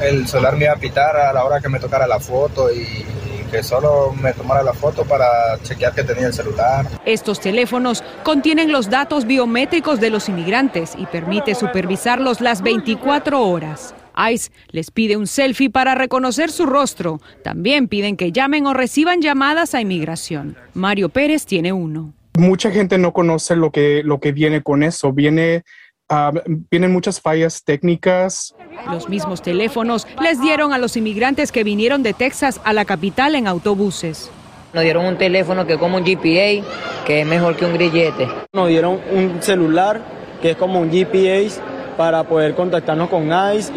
el 0.00 0.26
celular 0.26 0.56
me 0.56 0.64
iba 0.64 0.74
a 0.74 0.76
pitar 0.76 1.16
a 1.16 1.32
la 1.32 1.44
hora 1.44 1.60
que 1.60 1.68
me 1.68 1.78
tocara 1.78 2.06
la 2.06 2.18
foto 2.18 2.72
y 2.72 3.04
que 3.50 3.62
solo 3.62 4.12
me 4.20 4.32
tomara 4.32 4.62
la 4.64 4.72
foto 4.74 5.04
para 5.04 5.26
chequear 5.62 5.94
que 5.94 6.02
tenía 6.02 6.26
el 6.26 6.34
celular. 6.34 6.86
Estos 7.04 7.38
teléfonos 7.40 8.02
contienen 8.24 8.72
los 8.72 8.90
datos 8.90 9.26
biométricos 9.26 10.00
de 10.00 10.10
los 10.10 10.28
inmigrantes 10.28 10.94
y 10.98 11.06
permite 11.06 11.54
supervisarlos 11.54 12.40
las 12.40 12.62
24 12.62 13.40
horas. 13.40 13.94
ICE 14.16 14.50
les 14.70 14.90
pide 14.90 15.16
un 15.16 15.26
selfie 15.26 15.70
para 15.70 15.94
reconocer 15.94 16.50
su 16.50 16.66
rostro. 16.66 17.20
También 17.42 17.88
piden 17.88 18.16
que 18.16 18.32
llamen 18.32 18.66
o 18.66 18.74
reciban 18.74 19.20
llamadas 19.20 19.74
a 19.74 19.80
inmigración. 19.80 20.56
Mario 20.74 21.08
Pérez 21.08 21.46
tiene 21.46 21.72
uno. 21.72 22.12
Mucha 22.36 22.70
gente 22.70 22.98
no 22.98 23.12
conoce 23.12 23.54
lo 23.56 23.70
que, 23.70 24.02
lo 24.04 24.18
que 24.18 24.32
viene 24.32 24.62
con 24.62 24.82
eso. 24.82 25.12
Viene 25.12 25.64
Ah, 26.10 26.32
vienen 26.70 26.92
muchas 26.92 27.18
fallas 27.18 27.64
técnicas. 27.64 28.54
Los 28.90 29.08
mismos 29.08 29.40
teléfonos 29.40 30.06
les 30.22 30.38
dieron 30.38 30.74
a 30.74 30.78
los 30.78 30.98
inmigrantes 30.98 31.50
que 31.50 31.64
vinieron 31.64 32.02
de 32.02 32.12
Texas 32.12 32.60
a 32.62 32.74
la 32.74 32.84
capital 32.84 33.34
en 33.34 33.46
autobuses. 33.46 34.30
Nos 34.74 34.82
dieron 34.82 35.06
un 35.06 35.16
teléfono 35.16 35.66
que 35.66 35.74
es 35.74 35.78
como 35.78 35.96
un 35.96 36.04
GPA, 36.04 36.62
que 37.06 37.20
es 37.20 37.26
mejor 37.26 37.56
que 37.56 37.64
un 37.64 37.72
grillete. 37.72 38.28
Nos 38.52 38.68
dieron 38.68 39.00
un 39.12 39.40
celular 39.40 40.02
que 40.42 40.50
es 40.50 40.56
como 40.56 40.80
un 40.80 40.90
GPS 40.90 41.58
para 41.96 42.22
poder 42.24 42.54
contactarnos 42.54 43.08
con 43.08 43.30
ICE. 43.56 43.72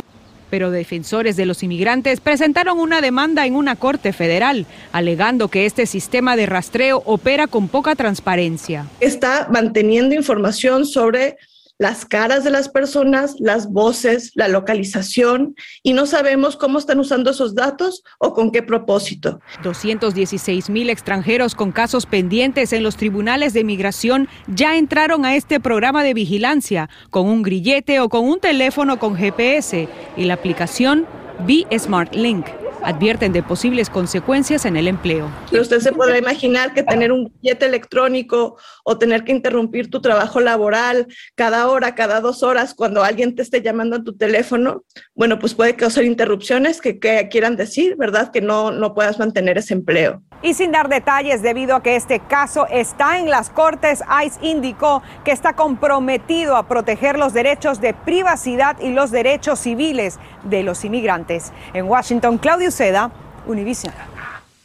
Pero 0.50 0.72
defensores 0.72 1.36
de 1.36 1.46
los 1.46 1.64
inmigrantes 1.64 2.20
presentaron 2.20 2.80
una 2.80 3.02
demanda 3.02 3.46
en 3.46 3.56
una 3.56 3.76
corte 3.76 4.14
federal, 4.14 4.66
alegando 4.92 5.48
que 5.48 5.66
este 5.66 5.86
sistema 5.86 6.36
de 6.36 6.46
rastreo 6.46 7.04
opera 7.06 7.48
con 7.48 7.68
poca 7.68 7.96
transparencia. 7.96 8.86
Está 9.00 9.48
manteniendo 9.52 10.16
información 10.16 10.86
sobre 10.86 11.38
las 11.78 12.06
caras 12.06 12.44
de 12.44 12.50
las 12.50 12.70
personas, 12.70 13.36
las 13.40 13.70
voces, 13.72 14.32
la 14.36 14.48
localización 14.48 15.56
y 15.84 15.94
no 15.94 16.06
sabemos 16.06 16.58
cómo 16.58 16.80
están 16.80 17.00
usando 17.00 17.32
esos 17.32 17.56
datos 17.56 18.04
o 18.20 18.34
con 18.34 18.52
qué 18.52 18.64
propósito. 18.64 19.40
216 19.64 20.70
mil 20.70 20.90
extranjeros 20.90 21.56
con 21.56 21.72
casos 21.72 22.06
pendientes 22.06 22.74
en 22.74 22.84
los 22.84 22.98
tribunales 22.98 23.54
de 23.54 23.64
migración 23.64 24.28
ya 24.48 24.78
entraron 24.78 25.26
a 25.26 25.36
este 25.36 25.60
programa 25.60 26.04
de 26.04 26.14
vigilancia 26.14 26.90
con 27.10 27.28
un 27.28 27.44
grillete 27.44 28.00
o 28.00 28.10
con 28.10 28.26
un 28.26 28.40
teléfono 28.40 29.00
con 29.00 29.16
GPS 29.16 29.88
y 30.16 30.26
la 30.26 30.34
aplicación 30.34 31.06
Be 31.46 31.66
Smart 31.78 32.14
Link 32.16 32.48
advierten 32.84 33.32
de 33.32 33.44
posibles 33.44 33.90
consecuencias 33.90 34.66
en 34.66 34.78
el 34.78 34.88
empleo. 34.88 35.30
Usted 35.52 35.80
se 35.80 35.92
podrá 35.92 36.18
imaginar 36.18 36.74
que 36.74 36.84
tener 36.84 37.12
un 37.12 37.32
billete 37.42 37.66
electrónico 37.66 38.58
o 38.84 38.98
tener 38.98 39.24
que 39.24 39.32
interrumpir 39.32 39.90
tu 39.90 40.02
trabajo 40.02 40.40
laboral 40.40 41.08
cada 41.36 41.68
hora, 41.68 41.96
cada 41.96 42.22
dos 42.22 42.44
horas, 42.44 42.74
cuando 42.74 43.04
alguien 43.04 43.36
te 43.36 43.42
esté 43.42 43.62
llamando 43.62 43.98
a 43.98 44.04
tu 44.04 44.16
teléfono, 44.16 44.84
bueno, 45.16 45.40
pues 45.40 45.54
puede 45.54 45.76
causar 45.76 46.04
interrupciones 46.04 46.82
que, 46.82 47.00
quieran 47.30 47.56
decir, 47.56 47.96
¿verdad? 47.98 48.32
Que 48.32 48.42
no, 48.42 48.72
no 48.72 48.94
puedas 48.94 49.20
mantener 49.20 49.58
ese 49.58 49.74
empleo. 49.74 50.22
Y 50.44 50.54
sin 50.54 50.72
dar 50.72 50.88
detalles, 50.88 51.42
debido 51.42 51.76
a 51.76 51.82
que 51.82 51.96
este 51.96 52.20
caso 52.20 52.68
está 52.68 53.20
en 53.20 53.30
las 53.30 53.50
Cortes, 53.50 54.04
ICE 54.26 54.46
indicó 54.46 55.02
que 55.24 55.32
está 55.32 55.54
comprometido 55.54 56.56
a 56.56 56.68
proteger 56.68 57.18
los 57.18 57.34
derechos 57.34 57.82
de 57.82 57.94
privacidad 57.96 58.80
y 58.80 58.92
los 58.92 59.10
derechos 59.10 59.60
civiles 59.60 60.20
de 60.44 60.62
los 60.62 60.86
inmigrantes. 60.86 61.52
En 61.74 61.86
Washington, 61.86 62.38
Claudio 62.38 62.70
Seda, 62.70 63.12
Univision. 63.48 63.94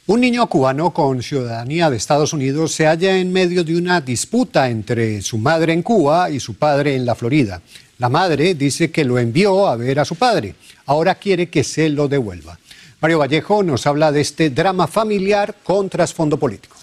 Un 0.05 0.19
niño 0.19 0.45
cubano 0.47 0.91
con 0.91 1.23
ciudadanía 1.23 1.89
de 1.89 1.95
Estados 1.95 2.33
Unidos 2.33 2.73
se 2.73 2.85
halla 2.85 3.17
en 3.17 3.31
medio 3.31 3.63
de 3.63 3.77
una 3.77 4.01
disputa 4.01 4.69
entre 4.69 5.21
su 5.21 5.37
madre 5.37 5.71
en 5.71 5.81
Cuba 5.81 6.29
y 6.29 6.41
su 6.41 6.55
padre 6.55 6.95
en 6.95 7.05
la 7.05 7.15
Florida. 7.15 7.61
La 7.99 8.09
madre 8.09 8.53
dice 8.53 8.91
que 8.91 9.05
lo 9.05 9.17
envió 9.17 9.65
a 9.65 9.77
ver 9.77 10.01
a 10.01 10.05
su 10.05 10.15
padre. 10.15 10.55
Ahora 10.85 11.15
quiere 11.15 11.49
que 11.49 11.63
se 11.63 11.87
lo 11.89 12.09
devuelva. 12.09 12.59
Mario 13.03 13.19
Vallejo 13.19 13.63
nos 13.63 13.85
habla 13.85 14.13
de 14.13 14.21
este 14.21 14.49
drama 14.49 14.87
familiar 14.87 15.55
con 15.61 15.89
trasfondo 15.89 16.37
político. 16.37 16.77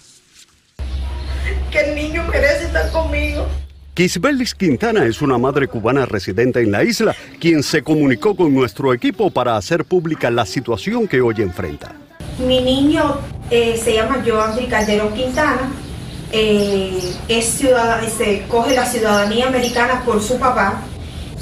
Que 1.71 1.79
el 1.79 1.95
niño 1.95 2.23
merece 2.31 2.65
estar 2.65 2.91
conmigo. 2.91 3.47
Kisbelis 3.95 4.53
Quintana 4.53 5.05
es 5.05 5.23
una 5.23 5.39
madre 5.39 5.67
cubana 5.67 6.05
residente 6.05 6.61
en 6.61 6.71
la 6.71 6.83
isla, 6.83 7.15
quien 7.39 7.63
se 7.63 7.81
comunicó 7.81 8.35
con 8.35 8.53
nuestro 8.53 8.93
equipo 8.93 9.31
para 9.31 9.57
hacer 9.57 9.83
pública 9.83 10.29
la 10.29 10.45
situación 10.45 11.07
que 11.07 11.21
hoy 11.21 11.37
enfrenta. 11.39 11.95
Mi 12.37 12.61
niño 12.61 13.17
eh, 13.49 13.81
se 13.83 13.95
llama 13.95 14.23
Joandri 14.23 14.67
Calderón 14.67 15.15
Quintana, 15.15 15.71
eh, 16.31 16.99
es 17.29 17.45
ciudadano, 17.45 18.07
se 18.07 18.43
coge 18.47 18.75
la 18.75 18.85
ciudadanía 18.85 19.47
americana 19.47 20.03
por 20.05 20.21
su 20.21 20.37
papá, 20.37 20.83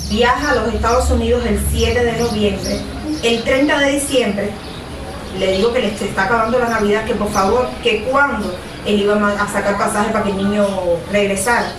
viaja 0.09 0.51
a 0.51 0.55
los 0.55 0.73
Estados 0.73 1.11
Unidos 1.11 1.45
el 1.45 1.59
7 1.69 2.01
de 2.01 2.17
noviembre, 2.17 2.79
el 3.23 3.43
30 3.43 3.77
de 3.77 3.91
diciembre 3.91 4.49
le 5.37 5.53
digo 5.53 5.71
que 5.73 5.81
le 5.81 5.87
está 5.87 6.23
acabando 6.23 6.59
la 6.59 6.69
Navidad, 6.69 7.05
que 7.05 7.15
por 7.15 7.29
favor, 7.29 7.67
que 7.83 8.03
cuando 8.03 8.55
él 8.85 9.01
iba 9.01 9.15
a 9.15 9.47
sacar 9.47 9.77
pasaje 9.77 10.11
para 10.11 10.23
que 10.23 10.31
el 10.31 10.37
niño 10.37 10.65
regresara. 11.11 11.71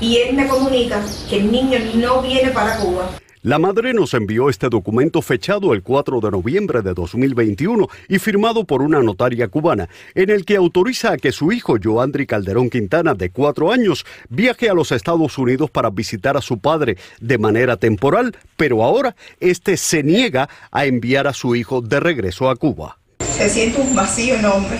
Y 0.00 0.16
él 0.16 0.34
me 0.34 0.48
comunica 0.48 1.00
que 1.28 1.36
el 1.36 1.52
niño 1.52 1.78
no 1.94 2.22
viene 2.22 2.50
para 2.50 2.76
Cuba. 2.76 3.10
La 3.42 3.58
madre 3.58 3.94
nos 3.94 4.12
envió 4.12 4.50
este 4.50 4.68
documento 4.68 5.22
fechado 5.22 5.72
el 5.72 5.82
4 5.82 6.20
de 6.20 6.30
noviembre 6.30 6.82
de 6.82 6.92
2021 6.92 7.88
y 8.06 8.18
firmado 8.18 8.64
por 8.64 8.82
una 8.82 9.00
notaria 9.00 9.48
cubana, 9.48 9.88
en 10.14 10.28
el 10.28 10.44
que 10.44 10.56
autoriza 10.56 11.12
a 11.12 11.16
que 11.16 11.32
su 11.32 11.50
hijo 11.50 11.76
Joandri 11.82 12.26
Calderón 12.26 12.68
Quintana, 12.68 13.14
de 13.14 13.30
cuatro 13.30 13.72
años, 13.72 14.04
viaje 14.28 14.68
a 14.68 14.74
los 14.74 14.92
Estados 14.92 15.38
Unidos 15.38 15.70
para 15.70 15.88
visitar 15.88 16.36
a 16.36 16.42
su 16.42 16.58
padre 16.58 16.98
de 17.18 17.38
manera 17.38 17.78
temporal, 17.78 18.36
pero 18.58 18.84
ahora 18.84 19.16
este 19.40 19.78
se 19.78 20.02
niega 20.02 20.50
a 20.70 20.84
enviar 20.84 21.26
a 21.26 21.32
su 21.32 21.56
hijo 21.56 21.80
de 21.80 21.98
regreso 21.98 22.50
a 22.50 22.56
Cuba. 22.56 22.98
Se 23.38 23.48
siente 23.48 23.80
un 23.80 23.94
vacío 23.94 24.34
enorme. 24.34 24.76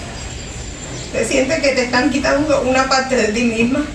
Se 1.12 1.25
siente 1.25 1.62
que 1.62 1.71
te 1.71 1.85
están 1.85 2.11
quitando 2.11 2.61
una 2.61 2.87
parte 2.90 3.17
de 3.17 3.33
ti 3.33 3.43
misma 3.43 3.87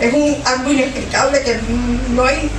es 0.00 0.12
un, 0.12 0.36
algo 0.44 0.72
inexplicable 0.72 1.40
que 1.42 1.56
no 2.14 2.24
hay 2.24 2.50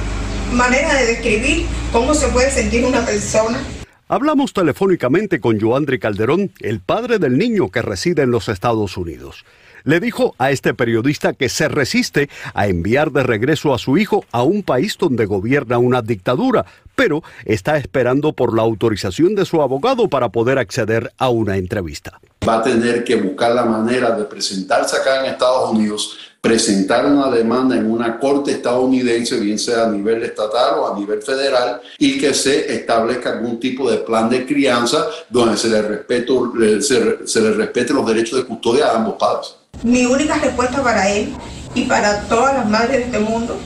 manera 0.54 0.94
de 0.96 1.06
describir 1.08 1.66
cómo 1.92 2.14
se 2.14 2.28
puede 2.30 2.52
sentir 2.52 2.86
una 2.86 3.06
persona. 3.06 3.60
Hablamos 4.08 4.54
telefónicamente 4.54 5.40
con 5.40 5.60
Joandri 5.60 6.00
Calderón, 6.00 6.52
el 6.60 6.80
padre 6.80 7.18
del 7.18 7.38
niño 7.38 7.70
que 7.72 7.82
reside 7.82 8.22
en 8.22 8.32
los 8.32 8.50
Estados 8.50 8.98
Unidos. 8.98 9.46
Le 9.84 10.00
dijo 10.00 10.34
a 10.40 10.52
este 10.52 10.74
periodista 10.74 11.34
que 11.34 11.50
se 11.50 11.68
resiste 11.68 12.30
a 12.54 12.68
enviar 12.68 13.12
de 13.12 13.24
regreso 13.24 13.74
a 13.74 13.78
su 13.78 13.98
hijo 13.98 14.26
a 14.32 14.42
un 14.42 14.64
país 14.64 14.98
donde 14.98 15.26
gobierna 15.26 15.78
una 15.78 16.02
dictadura, 16.02 16.66
pero 16.96 17.24
está 17.46 17.78
esperando 17.78 18.34
por 18.34 18.56
la 18.56 18.64
autorización 18.64 19.36
de 19.36 19.46
su 19.46 19.62
abogado 19.62 20.08
para 20.08 20.30
poder 20.30 20.58
acceder 20.58 21.12
a 21.18 21.30
una 21.30 21.58
entrevista. 21.58 22.20
Va 22.48 22.60
a 22.60 22.64
tener 22.64 23.04
que 23.04 23.16
buscar 23.16 23.54
la 23.54 23.66
manera 23.66 24.12
de 24.12 24.26
presentarse 24.26 24.98
acá 24.98 25.22
en 25.22 25.32
Estados 25.32 25.72
Unidos 25.72 26.18
presentar 26.46 27.08
una 27.08 27.32
demanda 27.32 27.76
en 27.76 27.90
una 27.90 28.20
corte 28.20 28.52
estadounidense, 28.52 29.40
bien 29.40 29.58
sea 29.58 29.86
a 29.86 29.90
nivel 29.90 30.22
estatal 30.22 30.78
o 30.78 30.94
a 30.94 31.00
nivel 31.00 31.20
federal, 31.24 31.82
y 31.98 32.20
que 32.20 32.36
se 32.36 32.72
establezca 32.72 33.32
algún 33.32 33.60
tipo 33.60 33.90
de 33.90 33.98
plan 33.98 34.30
de 34.30 34.46
crianza 34.46 35.08
donde 35.28 35.58
se 35.58 35.70
le, 35.70 35.82
respeto, 35.82 36.54
se, 36.82 37.28
se 37.28 37.42
le 37.42 37.52
respete 37.52 37.94
los 37.94 38.06
derechos 38.06 38.38
de 38.38 38.46
custodia 38.46 38.90
a 38.90 38.98
ambos 38.98 39.16
padres. 39.16 39.56
Mi 39.82 40.06
única 40.06 40.38
respuesta 40.38 40.84
para 40.84 41.10
él 41.10 41.34
y 41.74 41.86
para 41.86 42.22
todas 42.28 42.54
las 42.54 42.70
madres 42.70 42.98
de 42.98 43.04
este 43.06 43.20
mundo 43.20 43.58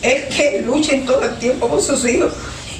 es 0.00 0.34
que 0.34 0.62
luchen 0.62 1.04
todo 1.04 1.22
el 1.22 1.34
tiempo 1.38 1.68
por 1.68 1.82
sus 1.82 2.02
hijos 2.08 2.32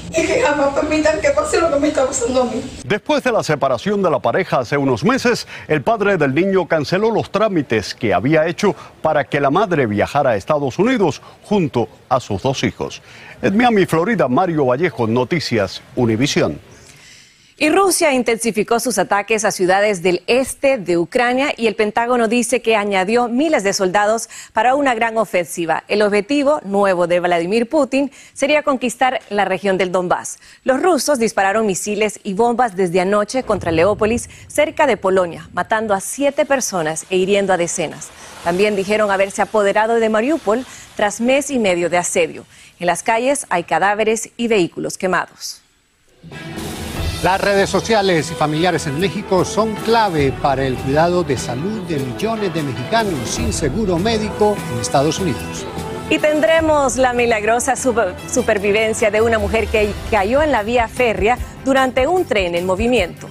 y 0.09 0.25
que 0.25 0.41
jamás 0.41 0.73
permitan 0.73 1.19
que 1.21 1.29
pase 1.29 1.59
lo 1.59 1.71
que 1.71 1.79
me 1.79 1.87
está 1.89 2.05
pasando 2.05 2.41
a 2.41 2.45
mí. 2.45 2.63
Después 2.85 3.23
de 3.23 3.31
la 3.31 3.43
separación 3.43 4.01
de 4.01 4.09
la 4.09 4.19
pareja 4.19 4.59
hace 4.59 4.77
unos 4.77 5.03
meses, 5.03 5.47
el 5.67 5.81
padre 5.81 6.17
del 6.17 6.33
niño 6.33 6.67
canceló 6.67 7.11
los 7.11 7.31
trámites 7.31 7.93
que 7.93 8.13
había 8.13 8.47
hecho 8.47 8.75
para 9.01 9.23
que 9.25 9.39
la 9.39 9.49
madre 9.49 9.85
viajara 9.85 10.31
a 10.31 10.35
Estados 10.35 10.79
Unidos 10.79 11.21
junto 11.43 11.87
a 12.09 12.19
sus 12.19 12.41
dos 12.41 12.63
hijos. 12.63 13.01
En 13.41 13.55
Miami, 13.55 13.85
Florida, 13.85 14.27
Mario 14.27 14.65
Vallejo, 14.65 15.07
Noticias 15.07 15.81
Univisión. 15.95 16.68
Y 17.61 17.69
Rusia 17.69 18.13
intensificó 18.13 18.79
sus 18.79 18.97
ataques 18.99 19.43
a 19.43 19.51
ciudades 19.51 20.01
del 20.01 20.23
este 20.27 20.77
de 20.77 20.97
Ucrania 20.97 21.53
y 21.57 21.67
el 21.67 21.75
Pentágono 21.75 22.29
dice 22.29 22.61
que 22.61 22.77
añadió 22.77 23.27
miles 23.27 23.65
de 23.65 23.73
soldados 23.73 24.29
para 24.53 24.75
una 24.75 24.95
gran 24.95 25.17
ofensiva. 25.17 25.83
El 25.89 26.01
objetivo 26.01 26.61
nuevo 26.63 27.05
de 27.05 27.19
Vladimir 27.19 27.67
Putin 27.67 28.13
sería 28.31 28.63
conquistar 28.63 29.19
la 29.29 29.43
región 29.43 29.77
del 29.77 29.91
Donbass. 29.91 30.39
Los 30.63 30.81
rusos 30.81 31.19
dispararon 31.19 31.65
misiles 31.65 32.21
y 32.23 32.33
bombas 32.33 32.77
desde 32.77 33.01
anoche 33.01 33.43
contra 33.43 33.73
Leópolis, 33.73 34.29
cerca 34.47 34.87
de 34.87 34.95
Polonia, 34.95 35.49
matando 35.51 35.93
a 35.93 35.99
siete 35.99 36.45
personas 36.45 37.07
e 37.09 37.17
hiriendo 37.17 37.51
a 37.51 37.57
decenas. 37.57 38.07
También 38.45 38.77
dijeron 38.77 39.11
haberse 39.11 39.41
apoderado 39.41 39.95
de 39.95 40.07
Mariupol 40.07 40.65
tras 40.95 41.19
mes 41.19 41.51
y 41.51 41.59
medio 41.59 41.89
de 41.89 41.97
asedio. 41.97 42.45
En 42.79 42.87
las 42.87 43.03
calles 43.03 43.45
hay 43.49 43.65
cadáveres 43.65 44.29
y 44.37 44.47
vehículos 44.47 44.97
quemados. 44.97 45.61
Las 47.23 47.41
redes 47.41 47.69
sociales 47.69 48.31
y 48.31 48.33
familiares 48.33 48.87
en 48.87 48.97
México 48.97 49.43
son 49.43 49.75
clave 49.75 50.31
para 50.41 50.65
el 50.65 50.77
cuidado 50.77 51.21
de 51.21 51.37
salud 51.37 51.81
de 51.81 51.99
millones 51.99 52.53
de 52.53 52.63
mexicanos 52.63 53.27
sin 53.27 53.51
seguro 53.51 53.99
médico 53.99 54.55
en 54.71 54.79
Estados 54.79 55.19
Unidos. 55.19 55.65
Y 56.09 56.17
tendremos 56.19 56.95
la 56.95 57.11
milagrosa 57.11 57.75
supervivencia 57.75 59.11
de 59.11 59.19
una 59.19 59.37
mujer 59.37 59.67
que 59.67 59.91
cayó 60.09 60.41
en 60.41 60.53
la 60.53 60.63
vía 60.63 60.87
férrea 60.87 61.37
durante 61.65 62.07
un 62.07 62.23
tren 62.23 62.55
en 62.55 62.65
movimiento. 62.65 63.27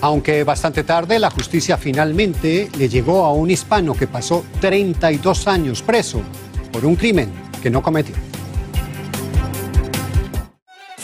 Aunque 0.00 0.42
bastante 0.42 0.82
tarde, 0.82 1.18
la 1.18 1.30
justicia 1.30 1.76
finalmente 1.76 2.70
le 2.78 2.88
llegó 2.88 3.26
a 3.26 3.34
un 3.34 3.50
hispano 3.50 3.92
que 3.92 4.06
pasó 4.06 4.46
32 4.62 5.46
años 5.46 5.82
preso 5.82 6.22
por 6.72 6.86
un 6.86 6.96
crimen 6.96 7.30
que 7.62 7.68
no 7.68 7.82
cometió. 7.82 8.14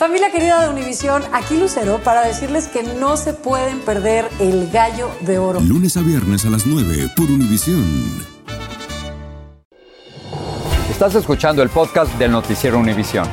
Familia 0.03 0.29
querida 0.31 0.61
de 0.61 0.67
Univisión, 0.67 1.23
aquí 1.31 1.55
Lucero 1.55 1.97
para 2.03 2.27
decirles 2.27 2.67
que 2.67 2.83
no 2.83 3.15
se 3.15 3.31
pueden 3.31 3.79
perder 3.79 4.27
el 4.37 4.69
gallo 4.69 5.09
de 5.21 5.37
oro. 5.37 5.61
Lunes 5.61 5.95
a 5.95 6.01
viernes 6.01 6.43
a 6.43 6.49
las 6.49 6.65
9 6.65 7.11
por 7.15 7.31
Univisión. 7.31 8.21
Estás 10.91 11.15
escuchando 11.15 11.63
el 11.63 11.69
podcast 11.69 12.13
del 12.15 12.33
noticiero 12.33 12.79
Univisión. 12.79 13.29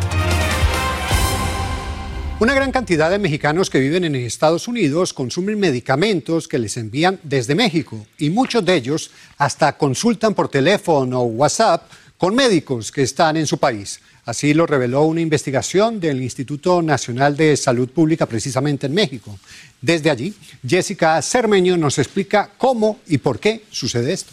Una 2.38 2.54
gran 2.54 2.70
cantidad 2.70 3.10
de 3.10 3.18
mexicanos 3.18 3.68
que 3.68 3.80
viven 3.80 4.04
en 4.04 4.14
Estados 4.14 4.68
Unidos 4.68 5.12
consumen 5.12 5.58
medicamentos 5.58 6.46
que 6.46 6.60
les 6.60 6.76
envían 6.76 7.18
desde 7.24 7.56
México 7.56 8.06
y 8.16 8.30
muchos 8.30 8.64
de 8.64 8.76
ellos 8.76 9.10
hasta 9.38 9.76
consultan 9.76 10.34
por 10.34 10.48
teléfono 10.48 11.22
o 11.22 11.24
WhatsApp 11.24 11.90
con 12.16 12.36
médicos 12.36 12.92
que 12.92 13.02
están 13.02 13.36
en 13.38 13.48
su 13.48 13.58
país. 13.58 13.98
Así 14.24 14.54
lo 14.54 14.66
reveló 14.66 15.02
una 15.02 15.20
investigación 15.20 15.98
del 15.98 16.22
Instituto 16.22 16.82
Nacional 16.82 17.36
de 17.36 17.56
Salud 17.56 17.88
Pública 17.88 18.26
precisamente 18.26 18.86
en 18.86 18.94
México. 18.94 19.38
Desde 19.80 20.10
allí, 20.10 20.34
Jessica 20.66 21.20
Cermeño 21.22 21.76
nos 21.76 21.98
explica 21.98 22.50
cómo 22.58 22.98
y 23.06 23.18
por 23.18 23.38
qué 23.38 23.64
sucede 23.70 24.12
esto. 24.12 24.32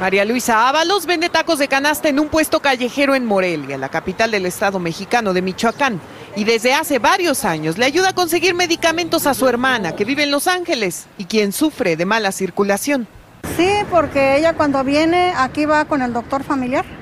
María 0.00 0.24
Luisa 0.24 0.68
Ábalos 0.68 1.06
vende 1.06 1.28
tacos 1.28 1.60
de 1.60 1.68
canasta 1.68 2.08
en 2.08 2.18
un 2.18 2.28
puesto 2.28 2.60
callejero 2.60 3.14
en 3.14 3.24
Morelia, 3.24 3.78
la 3.78 3.88
capital 3.88 4.32
del 4.32 4.46
estado 4.46 4.80
mexicano 4.80 5.32
de 5.32 5.42
Michoacán. 5.42 6.00
Y 6.34 6.42
desde 6.42 6.74
hace 6.74 6.98
varios 6.98 7.44
años 7.44 7.78
le 7.78 7.84
ayuda 7.84 8.08
a 8.08 8.14
conseguir 8.14 8.54
medicamentos 8.54 9.28
a 9.28 9.34
su 9.34 9.46
hermana, 9.46 9.94
que 9.94 10.04
vive 10.04 10.24
en 10.24 10.32
Los 10.32 10.48
Ángeles 10.48 11.06
y 11.18 11.26
quien 11.26 11.52
sufre 11.52 11.94
de 11.94 12.04
mala 12.04 12.32
circulación. 12.32 13.06
Sí, 13.56 13.68
porque 13.90 14.38
ella 14.38 14.54
cuando 14.54 14.82
viene 14.82 15.34
aquí 15.36 15.66
va 15.66 15.84
con 15.84 16.02
el 16.02 16.12
doctor 16.12 16.42
familiar 16.42 17.01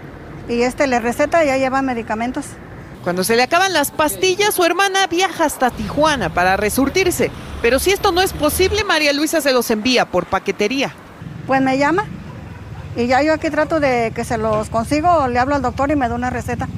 y 0.51 0.63
este 0.63 0.87
le 0.87 0.99
receta 0.99 1.45
y 1.45 1.47
ya 1.47 1.57
lleva 1.57 1.81
medicamentos. 1.81 2.45
Cuando 3.05 3.25
se 3.25 3.37
le 3.37 3.43
acaban 3.43 3.73
las 3.73 3.91
pastillas, 3.91 4.55
su 4.55 4.65
hermana 4.65 5.07
viaja 5.07 5.45
hasta 5.45 5.71
Tijuana 5.71 6.35
para 6.35 6.57
resurtirse. 6.57 7.31
Pero 7.63 7.79
si 7.79 7.93
esto 7.93 8.13
no 8.13 8.21
es 8.21 8.33
posible, 8.33 8.85
María 8.85 9.13
Luisa 9.13 9.41
se 9.41 9.53
los 9.53 9.71
envía 9.71 10.05
por 10.05 10.27
paquetería. 10.27 10.93
Pues 11.47 11.63
me 11.63 11.79
llama 11.79 12.05
y 12.97 13.07
ya 13.07 13.23
yo 13.23 13.33
aquí 13.33 13.49
trato 13.51 13.81
de 13.81 14.13
que 14.15 14.25
se 14.25 14.37
los 14.37 14.69
consigo, 14.69 15.29
le 15.29 15.39
hablo 15.39 15.55
al 15.55 15.63
doctor 15.63 15.91
y 15.91 15.97
me 15.97 16.09
da 16.09 16.15
una 16.15 16.31
receta. 16.31 16.69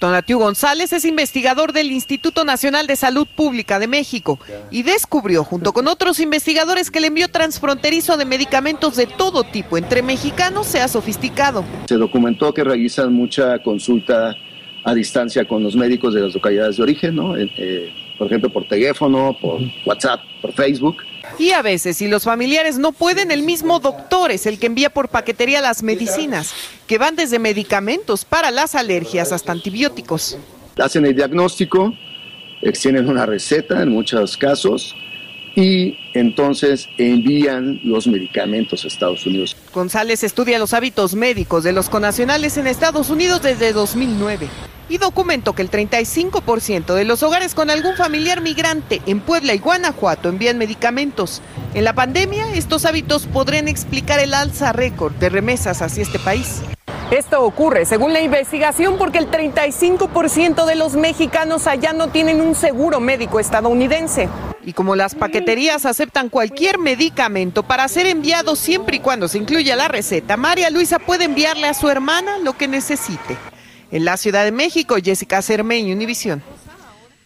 Donatiu 0.00 0.38
González 0.38 0.94
es 0.94 1.04
investigador 1.04 1.74
del 1.74 1.92
Instituto 1.92 2.46
Nacional 2.46 2.86
de 2.86 2.96
Salud 2.96 3.26
Pública 3.26 3.78
de 3.78 3.86
México 3.86 4.38
y 4.70 4.82
descubrió, 4.82 5.44
junto 5.44 5.74
con 5.74 5.88
otros 5.88 6.20
investigadores, 6.20 6.90
que 6.90 7.00
el 7.00 7.04
envío 7.04 7.28
transfronterizo 7.28 8.16
de 8.16 8.24
medicamentos 8.24 8.96
de 8.96 9.06
todo 9.06 9.44
tipo 9.44 9.76
entre 9.76 10.02
mexicanos 10.02 10.66
sea 10.66 10.88
sofisticado. 10.88 11.64
Se 11.86 11.96
documentó 11.96 12.54
que 12.54 12.64
realizan 12.64 13.12
mucha 13.12 13.58
consulta 13.58 14.34
a 14.84 14.94
distancia 14.94 15.46
con 15.46 15.62
los 15.62 15.76
médicos 15.76 16.14
de 16.14 16.22
las 16.22 16.34
localidades 16.34 16.78
de 16.78 16.82
origen, 16.82 17.16
¿no? 17.16 17.36
Eh, 17.36 17.92
por 18.16 18.26
ejemplo, 18.26 18.48
por 18.50 18.66
teléfono, 18.66 19.36
por 19.38 19.60
WhatsApp, 19.84 20.22
por 20.40 20.52
Facebook. 20.54 20.96
Y 21.40 21.52
a 21.52 21.62
veces, 21.62 21.96
si 21.96 22.06
los 22.06 22.24
familiares 22.24 22.76
no 22.76 22.92
pueden, 22.92 23.30
el 23.30 23.42
mismo 23.42 23.80
doctor 23.80 24.30
es 24.30 24.44
el 24.44 24.58
que 24.58 24.66
envía 24.66 24.90
por 24.90 25.08
paquetería 25.08 25.62
las 25.62 25.82
medicinas, 25.82 26.52
que 26.86 26.98
van 26.98 27.16
desde 27.16 27.38
medicamentos 27.38 28.26
para 28.26 28.50
las 28.50 28.74
alergias 28.74 29.32
hasta 29.32 29.50
antibióticos. 29.50 30.36
Hacen 30.76 31.06
el 31.06 31.16
diagnóstico, 31.16 31.94
extienden 32.60 33.08
una 33.08 33.24
receta 33.24 33.82
en 33.82 33.88
muchos 33.88 34.36
casos 34.36 34.94
y 35.56 35.96
entonces 36.12 36.86
envían 36.98 37.80
los 37.84 38.06
medicamentos 38.06 38.84
a 38.84 38.88
Estados 38.88 39.24
Unidos. 39.24 39.56
González 39.72 40.22
estudia 40.22 40.58
los 40.58 40.74
hábitos 40.74 41.14
médicos 41.14 41.64
de 41.64 41.72
los 41.72 41.88
conacionales 41.88 42.58
en 42.58 42.66
Estados 42.66 43.08
Unidos 43.08 43.40
desde 43.40 43.72
2009 43.72 44.46
y 44.90 44.98
documentó 44.98 45.54
que 45.54 45.62
el 45.62 45.70
35% 45.70 46.94
de 46.94 47.04
los 47.04 47.22
hogares 47.22 47.54
con 47.54 47.70
algún 47.70 47.96
familiar 47.96 48.42
migrante 48.42 49.00
en 49.06 49.20
Puebla 49.20 49.54
y 49.54 49.58
Guanajuato 49.58 50.28
envían 50.28 50.58
medicamentos. 50.58 51.40
En 51.74 51.84
la 51.84 51.94
pandemia, 51.94 52.52
estos 52.54 52.84
hábitos 52.84 53.26
podrían 53.26 53.68
explicar 53.68 54.18
el 54.18 54.34
alza 54.34 54.72
récord 54.72 55.14
de 55.14 55.28
remesas 55.28 55.80
hacia 55.80 56.02
este 56.02 56.18
país. 56.18 56.60
Esto 57.12 57.42
ocurre, 57.42 57.86
según 57.86 58.12
la 58.12 58.20
investigación, 58.20 58.96
porque 58.98 59.18
el 59.18 59.30
35% 59.30 60.64
de 60.64 60.74
los 60.74 60.94
mexicanos 60.94 61.66
allá 61.66 61.92
no 61.92 62.08
tienen 62.08 62.40
un 62.40 62.54
seguro 62.54 63.00
médico 63.00 63.40
estadounidense. 63.40 64.28
Y 64.64 64.74
como 64.74 64.94
las 64.94 65.14
paqueterías 65.14 65.86
aceptan 65.86 66.28
cualquier 66.28 66.78
medicamento 66.78 67.62
para 67.62 67.88
ser 67.88 68.06
enviado 68.06 68.54
siempre 68.56 68.96
y 68.96 69.00
cuando 69.00 69.26
se 69.26 69.38
incluya 69.38 69.74
la 69.74 69.88
receta, 69.88 70.36
María 70.36 70.70
Luisa 70.70 70.98
puede 70.98 71.24
enviarle 71.24 71.66
a 71.66 71.74
su 71.74 71.88
hermana 71.88 72.38
lo 72.38 72.56
que 72.56 72.68
necesite. 72.68 73.36
En 73.92 74.04
la 74.04 74.16
Ciudad 74.16 74.44
de 74.44 74.52
México, 74.52 74.96
Jessica 75.02 75.42
Cermeño, 75.42 75.94
Univisión. 75.94 76.42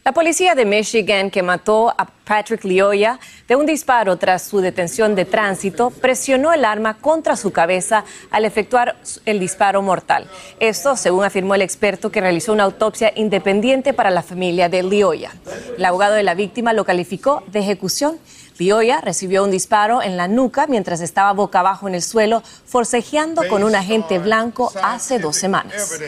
La 0.05 0.13
policía 0.13 0.55
de 0.55 0.67
Michigan, 0.67 1.31
que 1.31 1.43
mató 1.43 1.89
a 1.89 2.05
Patrick 2.05 2.63
Lioya 2.65 3.19
de 3.49 3.57
un 3.57 3.65
disparo 3.65 4.19
tras 4.19 4.43
su 4.43 4.61
detención 4.61 5.15
de 5.15 5.25
tránsito, 5.25 5.89
presionó 5.91 6.53
el 6.53 6.67
arma 6.67 6.99
contra 6.99 7.37
su 7.37 7.53
cabeza 7.53 8.05
al 8.31 8.45
efectuar 8.45 8.97
el 9.25 9.41
disparo 9.41 9.81
mortal. 9.81 10.29
Esto, 10.61 10.99
según 10.99 11.25
afirmó 11.25 11.55
el 11.55 11.63
experto 11.63 12.11
que 12.13 12.21
realizó 12.21 12.53
una 12.53 12.65
autopsia 12.65 13.13
independiente 13.17 13.95
para 13.95 14.11
la 14.11 14.23
familia 14.23 14.69
de 14.69 14.83
Lioya. 14.83 15.33
El 15.79 15.85
abogado 15.87 16.15
de 16.15 16.23
la 16.23 16.35
víctima 16.35 16.75
lo 16.75 16.85
calificó 16.85 17.43
de 17.47 17.61
ejecución. 17.61 18.19
Lioya 18.59 19.01
recibió 19.01 19.43
un 19.43 19.51
disparo 19.51 20.03
en 20.03 20.19
la 20.19 20.29
nuca 20.29 20.67
mientras 20.67 21.01
estaba 21.01 21.33
boca 21.33 21.61
abajo 21.61 21.89
en 21.89 21.95
el 21.95 22.03
suelo, 22.03 22.43
forcejeando 22.67 23.49
con 23.49 23.65
un 23.65 23.75
agente 23.75 24.19
blanco 24.19 24.71
hace 24.83 25.19
dos 25.19 25.37
semanas. 25.37 25.99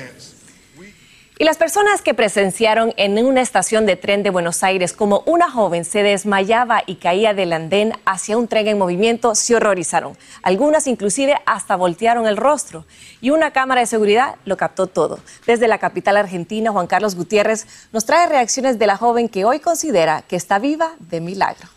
Y 1.39 1.45
las 1.45 1.59
personas 1.59 2.01
que 2.01 2.15
presenciaron 2.15 2.95
en 2.97 3.23
una 3.23 3.43
estación 3.43 3.85
de 3.85 3.97
tren 3.97 4.23
de 4.23 4.31
Buenos 4.31 4.63
Aires 4.63 4.95
como 4.95 5.23
una 5.27 5.51
joven 5.51 5.85
se 5.85 6.03
desmayaba 6.03 6.83
y 6.87 6.95
caía 6.95 7.35
del 7.35 7.53
andén 7.53 7.93
hacia 8.07 8.39
un 8.39 8.49
tren 8.49 8.69
en 8.69 8.79
movimiento 8.79 9.35
se 9.35 9.55
horrorizaron. 9.55 10.17
Algunas 10.43 10.87
inclusive 10.87 11.37
hasta 11.45 11.77
voltearon 11.77 12.27
el 12.27 12.39
rostro. 12.39 12.87
Y 13.21 13.29
una 13.29 13.51
cámara 13.51 13.83
de 13.83 13.87
seguridad 13.87 14.37
lo 14.47 14.57
captó 14.57 14.87
todo. 14.87 15.21
Desde 15.47 15.69
la 15.69 15.77
capital 15.77 16.17
argentina, 16.17 16.73
Juan 16.73 16.87
Carlos 16.87 17.17
Gutiérrez 17.17 17.67
nos 17.93 18.07
trae 18.07 18.27
reacciones 18.27 18.79
de 18.79 18.87
la 18.87 18.97
joven 18.97 19.29
que 19.29 19.45
hoy 19.45 19.61
considera 19.61 20.23
que 20.23 20.37
está 20.37 20.59
viva 20.59 20.95
de 21.01 21.21
milagro. 21.21 21.76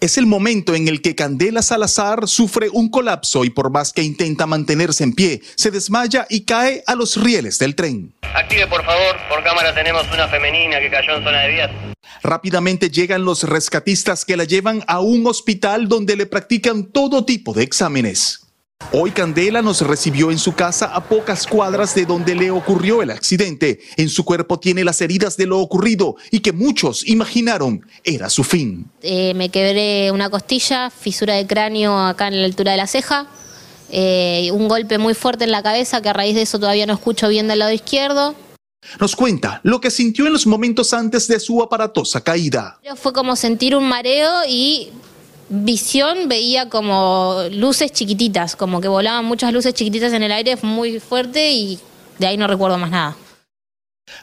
Es 0.00 0.16
el 0.16 0.26
momento 0.26 0.76
en 0.76 0.86
el 0.86 1.02
que 1.02 1.16
Candela 1.16 1.60
Salazar 1.60 2.28
sufre 2.28 2.68
un 2.72 2.88
colapso 2.88 3.44
y 3.44 3.50
por 3.50 3.70
más 3.70 3.92
que 3.92 4.04
intenta 4.04 4.46
mantenerse 4.46 5.02
en 5.02 5.12
pie, 5.12 5.42
se 5.56 5.72
desmaya 5.72 6.24
y 6.30 6.42
cae 6.42 6.84
a 6.86 6.94
los 6.94 7.20
rieles 7.20 7.58
del 7.58 7.74
tren. 7.74 8.14
Active 8.22 8.68
por 8.68 8.84
favor, 8.84 9.16
por 9.28 9.42
cámara 9.42 9.74
tenemos 9.74 10.06
una 10.14 10.28
femenina 10.28 10.78
que 10.78 10.88
cayó 10.88 11.16
en 11.16 11.24
zona 11.24 11.40
de 11.40 11.48
vías. 11.48 11.70
Rápidamente 12.22 12.90
llegan 12.90 13.24
los 13.24 13.42
rescatistas 13.42 14.24
que 14.24 14.36
la 14.36 14.44
llevan 14.44 14.84
a 14.86 15.00
un 15.00 15.26
hospital 15.26 15.88
donde 15.88 16.14
le 16.14 16.26
practican 16.26 16.84
todo 16.84 17.24
tipo 17.24 17.52
de 17.52 17.64
exámenes. 17.64 18.47
Hoy 18.90 19.10
Candela 19.10 19.60
nos 19.60 19.82
recibió 19.82 20.30
en 20.30 20.38
su 20.38 20.54
casa 20.54 20.86
a 20.86 21.04
pocas 21.04 21.46
cuadras 21.46 21.94
de 21.94 22.06
donde 22.06 22.34
le 22.34 22.50
ocurrió 22.50 23.02
el 23.02 23.10
accidente. 23.10 23.80
En 23.98 24.08
su 24.08 24.24
cuerpo 24.24 24.58
tiene 24.58 24.82
las 24.82 25.02
heridas 25.02 25.36
de 25.36 25.44
lo 25.44 25.58
ocurrido 25.58 26.16
y 26.30 26.40
que 26.40 26.52
muchos 26.52 27.06
imaginaron 27.06 27.84
era 28.02 28.30
su 28.30 28.44
fin. 28.44 28.90
Eh, 29.02 29.34
me 29.34 29.50
quebré 29.50 30.10
una 30.10 30.30
costilla, 30.30 30.88
fisura 30.88 31.34
de 31.34 31.46
cráneo 31.46 31.98
acá 31.98 32.28
en 32.28 32.40
la 32.40 32.46
altura 32.46 32.72
de 32.72 32.78
la 32.78 32.86
ceja, 32.86 33.26
eh, 33.90 34.48
un 34.54 34.68
golpe 34.68 34.96
muy 34.96 35.12
fuerte 35.12 35.44
en 35.44 35.50
la 35.50 35.62
cabeza 35.62 36.00
que 36.00 36.08
a 36.08 36.14
raíz 36.14 36.34
de 36.34 36.42
eso 36.42 36.58
todavía 36.58 36.86
no 36.86 36.94
escucho 36.94 37.28
bien 37.28 37.46
del 37.46 37.58
lado 37.58 37.72
izquierdo. 37.72 38.34
Nos 39.00 39.14
cuenta 39.16 39.60
lo 39.64 39.80
que 39.80 39.90
sintió 39.90 40.26
en 40.26 40.32
los 40.32 40.46
momentos 40.46 40.94
antes 40.94 41.28
de 41.28 41.38
su 41.40 41.62
aparatosa 41.62 42.22
caída. 42.22 42.80
Fue 42.96 43.12
como 43.12 43.36
sentir 43.36 43.76
un 43.76 43.86
mareo 43.86 44.32
y 44.48 44.90
visión 45.48 46.28
veía 46.28 46.68
como 46.68 47.42
luces 47.52 47.92
chiquititas, 47.92 48.56
como 48.56 48.80
que 48.80 48.88
volaban 48.88 49.24
muchas 49.24 49.52
luces 49.52 49.74
chiquititas 49.74 50.12
en 50.12 50.22
el 50.22 50.32
aire 50.32 50.56
muy 50.62 51.00
fuerte 51.00 51.52
y 51.52 51.78
de 52.18 52.26
ahí 52.26 52.36
no 52.36 52.46
recuerdo 52.46 52.78
más 52.78 52.90
nada. 52.90 53.16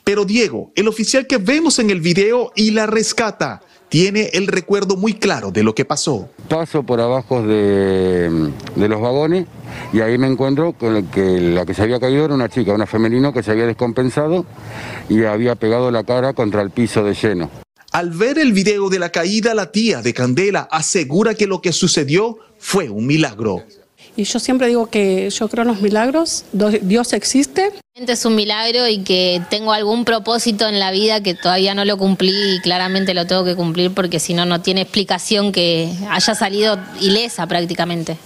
Pero 0.03 0.25
Diego, 0.25 0.71
el 0.75 0.87
oficial 0.87 1.27
que 1.27 1.37
vemos 1.37 1.79
en 1.79 1.89
el 1.89 2.01
video 2.01 2.51
y 2.55 2.71
la 2.71 2.87
rescata, 2.87 3.61
tiene 3.89 4.29
el 4.33 4.47
recuerdo 4.47 4.97
muy 4.97 5.13
claro 5.13 5.51
de 5.51 5.63
lo 5.63 5.75
que 5.75 5.85
pasó. 5.85 6.29
Paso 6.49 6.83
por 6.83 6.99
abajo 6.99 7.43
de, 7.43 8.51
de, 8.75 8.89
los 8.89 8.99
vagones 8.99 9.45
y 9.93 10.01
ahí 10.01 10.17
me 10.17 10.27
encuentro 10.27 10.73
con 10.73 11.05
que 11.07 11.39
la 11.39 11.65
que 11.65 11.73
se 11.73 11.83
había 11.83 11.99
caído 11.99 12.25
era 12.25 12.33
una 12.33 12.49
chica, 12.49 12.73
una 12.73 12.87
femenino 12.87 13.31
que 13.31 13.43
se 13.43 13.51
había 13.51 13.65
descompensado 13.65 14.45
y 15.07 15.23
había 15.23 15.55
pegado 15.55 15.91
la 15.91 16.03
cara 16.03 16.33
contra 16.33 16.61
el 16.61 16.71
piso 16.71 17.03
de 17.03 17.13
lleno. 17.13 17.64
Al 17.95 18.09
ver 18.09 18.37
el 18.39 18.51
video 18.51 18.89
de 18.89 18.99
la 18.99 19.09
caída, 19.09 19.53
la 19.53 19.71
tía 19.71 20.01
de 20.01 20.13
Candela 20.13 20.67
asegura 20.69 21.33
que 21.33 21.47
lo 21.47 21.61
que 21.61 21.71
sucedió 21.71 22.39
fue 22.57 22.89
un 22.89 23.07
milagro. 23.07 23.63
Y 24.17 24.25
yo 24.25 24.37
siempre 24.37 24.67
digo 24.67 24.87
que 24.87 25.29
yo 25.29 25.47
creo 25.47 25.61
en 25.61 25.69
los 25.69 25.81
milagros, 25.81 26.43
Dios 26.81 27.13
existe. 27.13 27.71
Es 27.93 28.25
un 28.25 28.35
milagro 28.35 28.85
y 28.89 28.97
que 29.05 29.41
tengo 29.49 29.71
algún 29.71 30.03
propósito 30.03 30.67
en 30.67 30.77
la 30.77 30.91
vida 30.91 31.23
que 31.23 31.35
todavía 31.35 31.73
no 31.73 31.85
lo 31.85 31.97
cumplí 31.97 32.55
y 32.55 32.59
claramente 32.59 33.13
lo 33.13 33.27
tengo 33.27 33.45
que 33.45 33.55
cumplir 33.55 33.91
porque 33.91 34.19
si 34.19 34.33
no, 34.33 34.45
no 34.45 34.61
tiene 34.61 34.81
explicación 34.81 35.53
que 35.53 35.89
haya 36.09 36.35
salido 36.35 36.77
ilesa 36.99 37.47
prácticamente. 37.47 38.17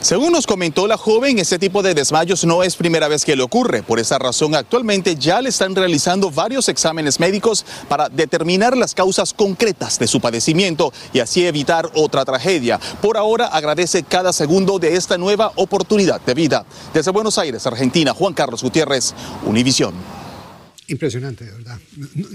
Según 0.00 0.30
nos 0.30 0.46
comentó 0.46 0.86
la 0.86 0.96
joven, 0.96 1.40
este 1.40 1.58
tipo 1.58 1.82
de 1.82 1.92
desmayos 1.92 2.44
no 2.44 2.62
es 2.62 2.76
primera 2.76 3.08
vez 3.08 3.24
que 3.24 3.34
le 3.34 3.42
ocurre. 3.42 3.82
Por 3.82 3.98
esa 3.98 4.16
razón, 4.16 4.54
actualmente 4.54 5.16
ya 5.16 5.42
le 5.42 5.48
están 5.48 5.74
realizando 5.74 6.30
varios 6.30 6.68
exámenes 6.68 7.18
médicos 7.18 7.66
para 7.88 8.08
determinar 8.08 8.76
las 8.76 8.94
causas 8.94 9.34
concretas 9.34 9.98
de 9.98 10.06
su 10.06 10.20
padecimiento 10.20 10.92
y 11.12 11.18
así 11.18 11.44
evitar 11.44 11.90
otra 11.94 12.24
tragedia. 12.24 12.78
Por 13.02 13.16
ahora, 13.16 13.46
agradece 13.46 14.04
cada 14.04 14.32
segundo 14.32 14.78
de 14.78 14.94
esta 14.94 15.18
nueva 15.18 15.50
oportunidad 15.56 16.20
de 16.20 16.34
vida. 16.34 16.64
Desde 16.94 17.10
Buenos 17.10 17.36
Aires, 17.36 17.66
Argentina, 17.66 18.14
Juan 18.14 18.34
Carlos 18.34 18.62
Gutiérrez, 18.62 19.14
Univisión. 19.46 19.94
Impresionante, 20.86 21.44
de 21.44 21.52
verdad. 21.52 21.78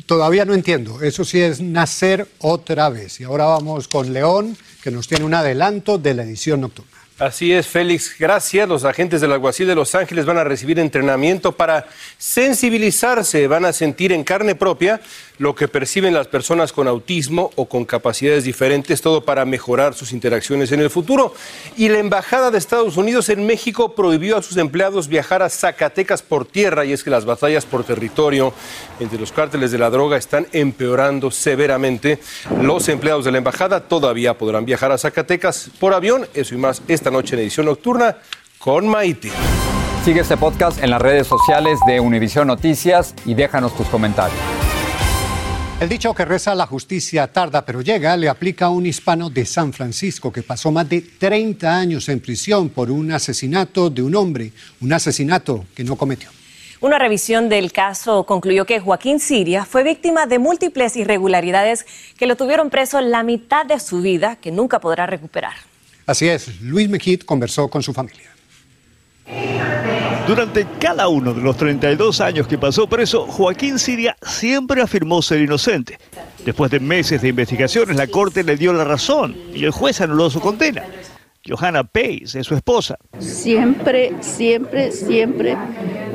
Todavía 0.05 0.43
no 0.43 0.53
entiendo. 0.53 1.01
Eso 1.01 1.23
sí 1.23 1.39
es 1.39 1.61
nacer 1.61 2.27
otra 2.39 2.89
vez. 2.89 3.21
Y 3.21 3.23
ahora 3.23 3.45
vamos 3.45 3.87
con 3.87 4.11
León, 4.11 4.57
que 4.83 4.91
nos 4.91 5.07
tiene 5.07 5.23
un 5.23 5.33
adelanto 5.33 5.97
de 5.97 6.13
la 6.13 6.23
edición 6.23 6.59
nocturna. 6.59 7.02
Así 7.19 7.53
es, 7.53 7.67
Félix. 7.67 8.15
Gracias. 8.17 8.67
Los 8.67 8.85
agentes 8.85 9.21
del 9.21 9.31
alguacil 9.31 9.67
de 9.67 9.75
Los 9.75 9.93
Ángeles 9.93 10.25
van 10.25 10.39
a 10.39 10.43
recibir 10.43 10.79
entrenamiento 10.79 11.51
para 11.51 11.85
sensibilizarse, 12.17 13.47
van 13.47 13.65
a 13.65 13.73
sentir 13.73 14.11
en 14.11 14.23
carne 14.23 14.55
propia 14.55 14.99
lo 15.37 15.55
que 15.55 15.67
perciben 15.67 16.13
las 16.13 16.27
personas 16.27 16.71
con 16.71 16.87
autismo 16.87 17.51
o 17.55 17.65
con 17.65 17.85
capacidades 17.85 18.43
diferentes, 18.43 19.01
todo 19.01 19.23
para 19.23 19.45
mejorar 19.45 19.93
sus 19.93 20.11
interacciones 20.11 20.71
en 20.71 20.79
el 20.79 20.89
futuro. 20.89 21.33
Y 21.77 21.89
la 21.89 21.99
Embajada 21.99 22.51
de 22.51 22.57
Estados 22.57 22.97
Unidos 22.97 23.29
en 23.29 23.45
México 23.45 23.95
prohibió 23.95 24.37
a 24.37 24.41
sus 24.41 24.57
empleados 24.57 25.07
viajar 25.07 25.41
a 25.41 25.49
Zacatecas 25.49 26.21
por 26.21 26.45
tierra 26.45 26.85
y 26.85 26.93
es 26.93 27.03
que 27.03 27.09
las 27.09 27.25
batallas 27.25 27.65
por 27.65 27.83
territorio 27.83 28.53
entre 28.99 29.19
los 29.19 29.31
cárteles 29.31 29.71
de 29.71 29.77
la 29.77 29.89
droga 29.89 30.17
están 30.17 30.47
empeorando 30.51 31.31
severamente. 31.31 32.19
Los 32.61 32.89
empleados 32.89 33.25
de 33.25 33.31
la 33.31 33.39
Embajada 33.39 33.81
todavía 33.81 34.37
podrán 34.37 34.65
viajar 34.65 34.91
a 34.91 34.97
Zacatecas 34.97 35.69
por 35.79 35.93
avión, 35.93 36.27
eso 36.33 36.55
y 36.55 36.57
más 36.57 36.81
esta 36.87 37.11
noche 37.11 37.35
en 37.35 37.41
edición 37.41 37.65
nocturna 37.65 38.17
con 38.57 38.87
Maite. 38.87 39.31
Sigue 40.05 40.21
este 40.21 40.37
podcast 40.37 40.83
en 40.83 40.89
las 40.89 41.01
redes 41.01 41.27
sociales 41.27 41.79
de 41.87 41.99
Univision 41.99 42.47
Noticias 42.47 43.15
y 43.25 43.33
déjanos 43.35 43.75
tus 43.75 43.87
comentarios. 43.87 44.62
El 45.83 45.89
dicho 45.89 46.13
que 46.13 46.23
reza 46.23 46.55
la 46.55 46.65
justicia 46.65 47.27
tarda 47.27 47.65
pero 47.65 47.81
llega 47.81 48.15
le 48.15 48.29
aplica 48.29 48.67
a 48.67 48.69
un 48.69 48.85
hispano 48.85 49.29
de 49.29 49.43
San 49.43 49.73
Francisco 49.73 50.31
que 50.31 50.41
pasó 50.41 50.71
más 50.71 50.87
de 50.87 51.01
30 51.01 51.77
años 51.77 52.07
en 52.07 52.21
prisión 52.21 52.69
por 52.69 52.89
un 52.89 53.11
asesinato 53.11 53.89
de 53.89 54.01
un 54.01 54.15
hombre, 54.15 54.53
un 54.79 54.93
asesinato 54.93 55.65
que 55.75 55.83
no 55.83 55.97
cometió. 55.97 56.29
Una 56.79 56.97
revisión 56.97 57.49
del 57.49 57.73
caso 57.73 58.23
concluyó 58.23 58.65
que 58.65 58.79
Joaquín 58.79 59.19
Siria 59.19 59.65
fue 59.65 59.83
víctima 59.83 60.25
de 60.25 60.39
múltiples 60.39 60.95
irregularidades 60.95 61.85
que 62.17 62.27
lo 62.27 62.37
tuvieron 62.37 62.69
preso 62.69 63.01
la 63.01 63.21
mitad 63.23 63.65
de 63.65 63.77
su 63.81 64.01
vida, 64.01 64.37
que 64.37 64.53
nunca 64.53 64.79
podrá 64.79 65.05
recuperar. 65.05 65.55
Así 66.05 66.29
es, 66.29 66.61
Luis 66.61 66.87
Mejid 66.87 67.23
conversó 67.23 67.67
con 67.67 67.83
su 67.83 67.91
familia. 67.91 68.31
Durante 70.27 70.65
cada 70.79 71.09
uno 71.09 71.33
de 71.33 71.41
los 71.41 71.57
32 71.57 72.21
años 72.21 72.47
que 72.47 72.57
pasó 72.57 72.87
preso, 72.87 73.25
Joaquín 73.27 73.77
Siria 73.77 74.15
siempre 74.21 74.81
afirmó 74.81 75.21
ser 75.21 75.41
inocente. 75.41 75.97
Después 76.45 76.71
de 76.71 76.79
meses 76.79 77.21
de 77.21 77.27
investigaciones, 77.27 77.97
la 77.97 78.07
corte 78.07 78.41
le 78.41 78.55
dio 78.55 78.71
la 78.71 78.85
razón 78.85 79.35
y 79.53 79.65
el 79.65 79.71
juez 79.71 79.99
anuló 79.99 80.29
su 80.29 80.39
condena. 80.39 80.83
Johanna 81.45 81.83
Pace 81.83 82.39
es 82.39 82.47
su 82.47 82.55
esposa. 82.55 82.97
Siempre, 83.19 84.13
siempre, 84.21 84.93
siempre 84.93 85.57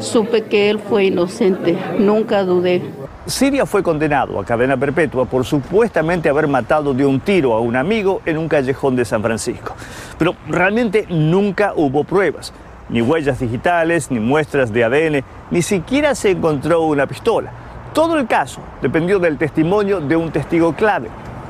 supe 0.00 0.44
que 0.44 0.70
él 0.70 0.78
fue 0.78 1.04
inocente. 1.04 1.76
Nunca 1.98 2.44
dudé. 2.44 2.80
Siria 3.26 3.66
fue 3.66 3.82
condenado 3.82 4.40
a 4.40 4.44
cadena 4.46 4.78
perpetua 4.78 5.26
por 5.26 5.44
supuestamente 5.44 6.30
haber 6.30 6.48
matado 6.48 6.94
de 6.94 7.04
un 7.04 7.20
tiro 7.20 7.52
a 7.52 7.60
un 7.60 7.76
amigo 7.76 8.22
en 8.24 8.38
un 8.38 8.48
callejón 8.48 8.96
de 8.96 9.04
San 9.04 9.20
Francisco. 9.20 9.76
Pero 10.18 10.34
realmente 10.48 11.04
nunca 11.10 11.74
hubo 11.76 12.04
pruebas 12.04 12.54
ni 12.88 13.02
huellas 13.02 13.40
digitales, 13.40 14.10
ni 14.10 14.20
muestras 14.20 14.72
de 14.72 14.84
ADN, 14.84 15.24
ni 15.50 15.62
siquiera 15.62 16.14
se 16.14 16.30
encontró 16.30 16.82
una 16.82 17.06
pistola. 17.06 17.50
Todo 17.92 18.18
el 18.18 18.26
caso 18.26 18.60
dependió 18.82 19.18
del 19.18 19.38
testimonio 19.38 20.00
de 20.00 20.16
un 20.16 20.30
testigo 20.30 20.74
clave. 20.74 21.08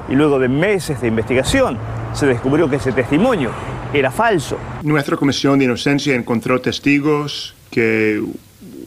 Y 0.09 0.15
luego 0.15 0.39
de 0.39 0.49
meses 0.49 1.01
de 1.01 1.09
investigación, 1.09 1.77
se 2.15 2.27
descubrió 2.27 2.69
que 2.71 2.77
ese 2.77 2.93
testimonio 2.93 3.51
era 3.93 4.11
falso. 4.11 4.59
Nuestra 4.83 5.17
Comisión 5.17 5.59
de 5.59 5.67
Inocencia 5.67 6.15
encontró 6.15 6.61
testigos 6.61 7.55
que 7.71 8.23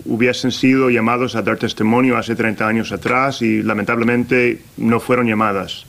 hubiesen 0.05 0.51
sido 0.51 0.89
llamados 0.89 1.35
a 1.35 1.41
dar 1.41 1.57
testimonio 1.57 2.17
hace 2.17 2.35
30 2.35 2.67
años 2.67 2.91
atrás 2.91 3.41
y 3.41 3.61
lamentablemente 3.61 4.61
no 4.77 4.99
fueron 4.99 5.27
llamadas. 5.27 5.85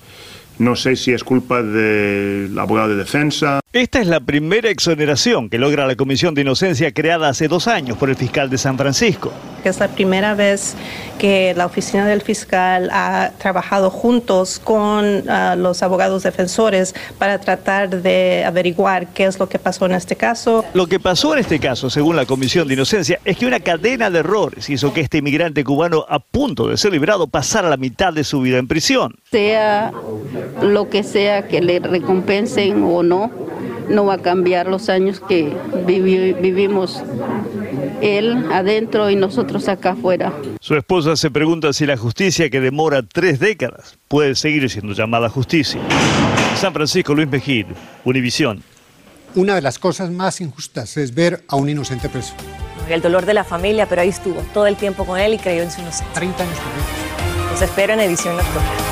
No 0.59 0.77
sé 0.77 0.96
si 0.96 1.12
es 1.12 1.25
culpa 1.25 1.62
del 1.62 2.57
abogado 2.59 2.90
de 2.90 2.96
defensa. 2.96 3.62
Esta 3.74 4.02
es 4.02 4.06
la 4.06 4.20
primera 4.20 4.68
exoneración 4.68 5.48
que 5.48 5.56
logra 5.56 5.87
la 5.87 5.96
Comisión 5.96 6.35
de 6.35 6.42
Inocencia 6.42 6.92
creada 6.92 7.30
hace 7.30 7.48
dos 7.48 7.68
años 7.68 7.96
por 7.96 8.11
el 8.11 8.16
fiscal 8.16 8.50
de 8.50 8.58
San 8.58 8.76
Francisco. 8.76 9.32
Es 9.64 9.78
la 9.80 9.88
primera 9.88 10.35
vez 10.35 10.74
que 11.18 11.54
la 11.56 11.64
oficina 11.64 12.04
del 12.04 12.20
fiscal 12.20 12.90
ha 12.92 13.30
trabajado 13.38 13.88
juntos 13.88 14.61
con 14.62 15.04
uh, 15.06 15.56
los 15.56 15.82
abogados 15.82 16.24
defensores 16.24 16.94
para 17.16 17.38
tratar 17.38 18.02
de 18.02 18.44
averiguar 18.44 19.06
qué 19.14 19.24
es 19.24 19.38
lo 19.38 19.48
que 19.48 19.58
pasó 19.58 19.87
en 19.87 19.92
este 19.92 20.16
caso. 20.16 20.66
Lo 20.74 20.87
que 20.87 21.00
pasó 21.00 21.32
en 21.32 21.38
este 21.38 21.58
caso, 21.58 21.88
según 21.88 22.16
la 22.16 22.26
Comisión 22.26 22.68
de 22.68 22.74
Inocencia, 22.74 23.20
es 23.24 23.38
que 23.38 23.46
una 23.46 23.61
cadena 23.61 24.11
de 24.11 24.18
errores 24.18 24.68
hizo 24.68 24.92
que 24.92 25.00
este 25.00 25.18
inmigrante 25.18 25.64
cubano 25.64 26.04
a 26.11 26.18
punto 26.18 26.68
de 26.68 26.76
ser 26.76 26.92
librado 26.92 27.26
pasara 27.26 27.70
la 27.70 27.78
mitad 27.78 28.12
de 28.12 28.24
su 28.24 28.42
vida 28.42 28.58
en 28.58 28.68
prisión. 28.68 29.14
Sea 29.30 29.92
lo 30.61 30.90
que 30.90 31.04
sea 31.04 31.48
que 31.48 31.62
le 31.62 31.78
recompensen 31.78 32.82
o 32.82 33.02
no, 33.02 33.30
no 33.88 34.07
va 34.07 34.14
a 34.14 34.18
cambiar 34.18 34.66
los 34.66 34.88
años 34.88 35.21
que 35.21 35.53
vivi 35.87 36.33
vivimos 36.33 37.03
él 38.01 38.47
adentro 38.53 39.09
y 39.11 39.16
nosotros 39.16 39.68
acá 39.68 39.92
afuera. 39.92 40.33
Su 40.61 40.75
esposa 40.75 41.16
se 41.16 41.31
pregunta 41.31 41.73
si 41.73 41.87
la 41.87 41.97
justicia 41.97 42.51
que 42.51 42.61
demora 42.61 43.03
tres 43.03 43.38
décadas 43.38 43.99
puede 44.09 44.35
seguir 44.35 44.68
siendo 44.68 44.92
llamada 44.92 45.29
justicia. 45.29 45.81
San 46.57 46.73
Francisco, 46.73 47.14
Luis 47.14 47.29
Mejid, 47.29 47.66
Univisión. 48.05 48.62
Una 49.35 49.55
de 49.55 49.62
las 49.62 49.79
cosas 49.79 50.11
más 50.11 50.40
injustas 50.40 50.97
es 50.97 51.14
ver 51.14 51.42
a 51.49 51.57
un 51.57 51.68
inocente 51.68 52.09
preso. 52.09 52.35
El 52.88 53.01
dolor 53.01 53.25
de 53.25 53.35
la 53.35 53.45
familia, 53.45 53.87
pero 53.87 54.03
ahí 54.03 54.11
estuvo 54.11 54.42
todo 54.53 54.66
el 54.66 54.77
tiempo 54.77 55.07
con 55.07 55.18
él 55.18 55.35
y 55.35 55.38
creyó 55.38 55.62
en 55.62 55.71
su 55.71 55.81
inocencia. 55.81 56.12
30 56.14 56.42
años. 56.42 56.57
Los 57.51 57.62
espero 57.62 57.95
en 57.95 58.01
edición 58.01 58.37
nocturna. 58.37 58.91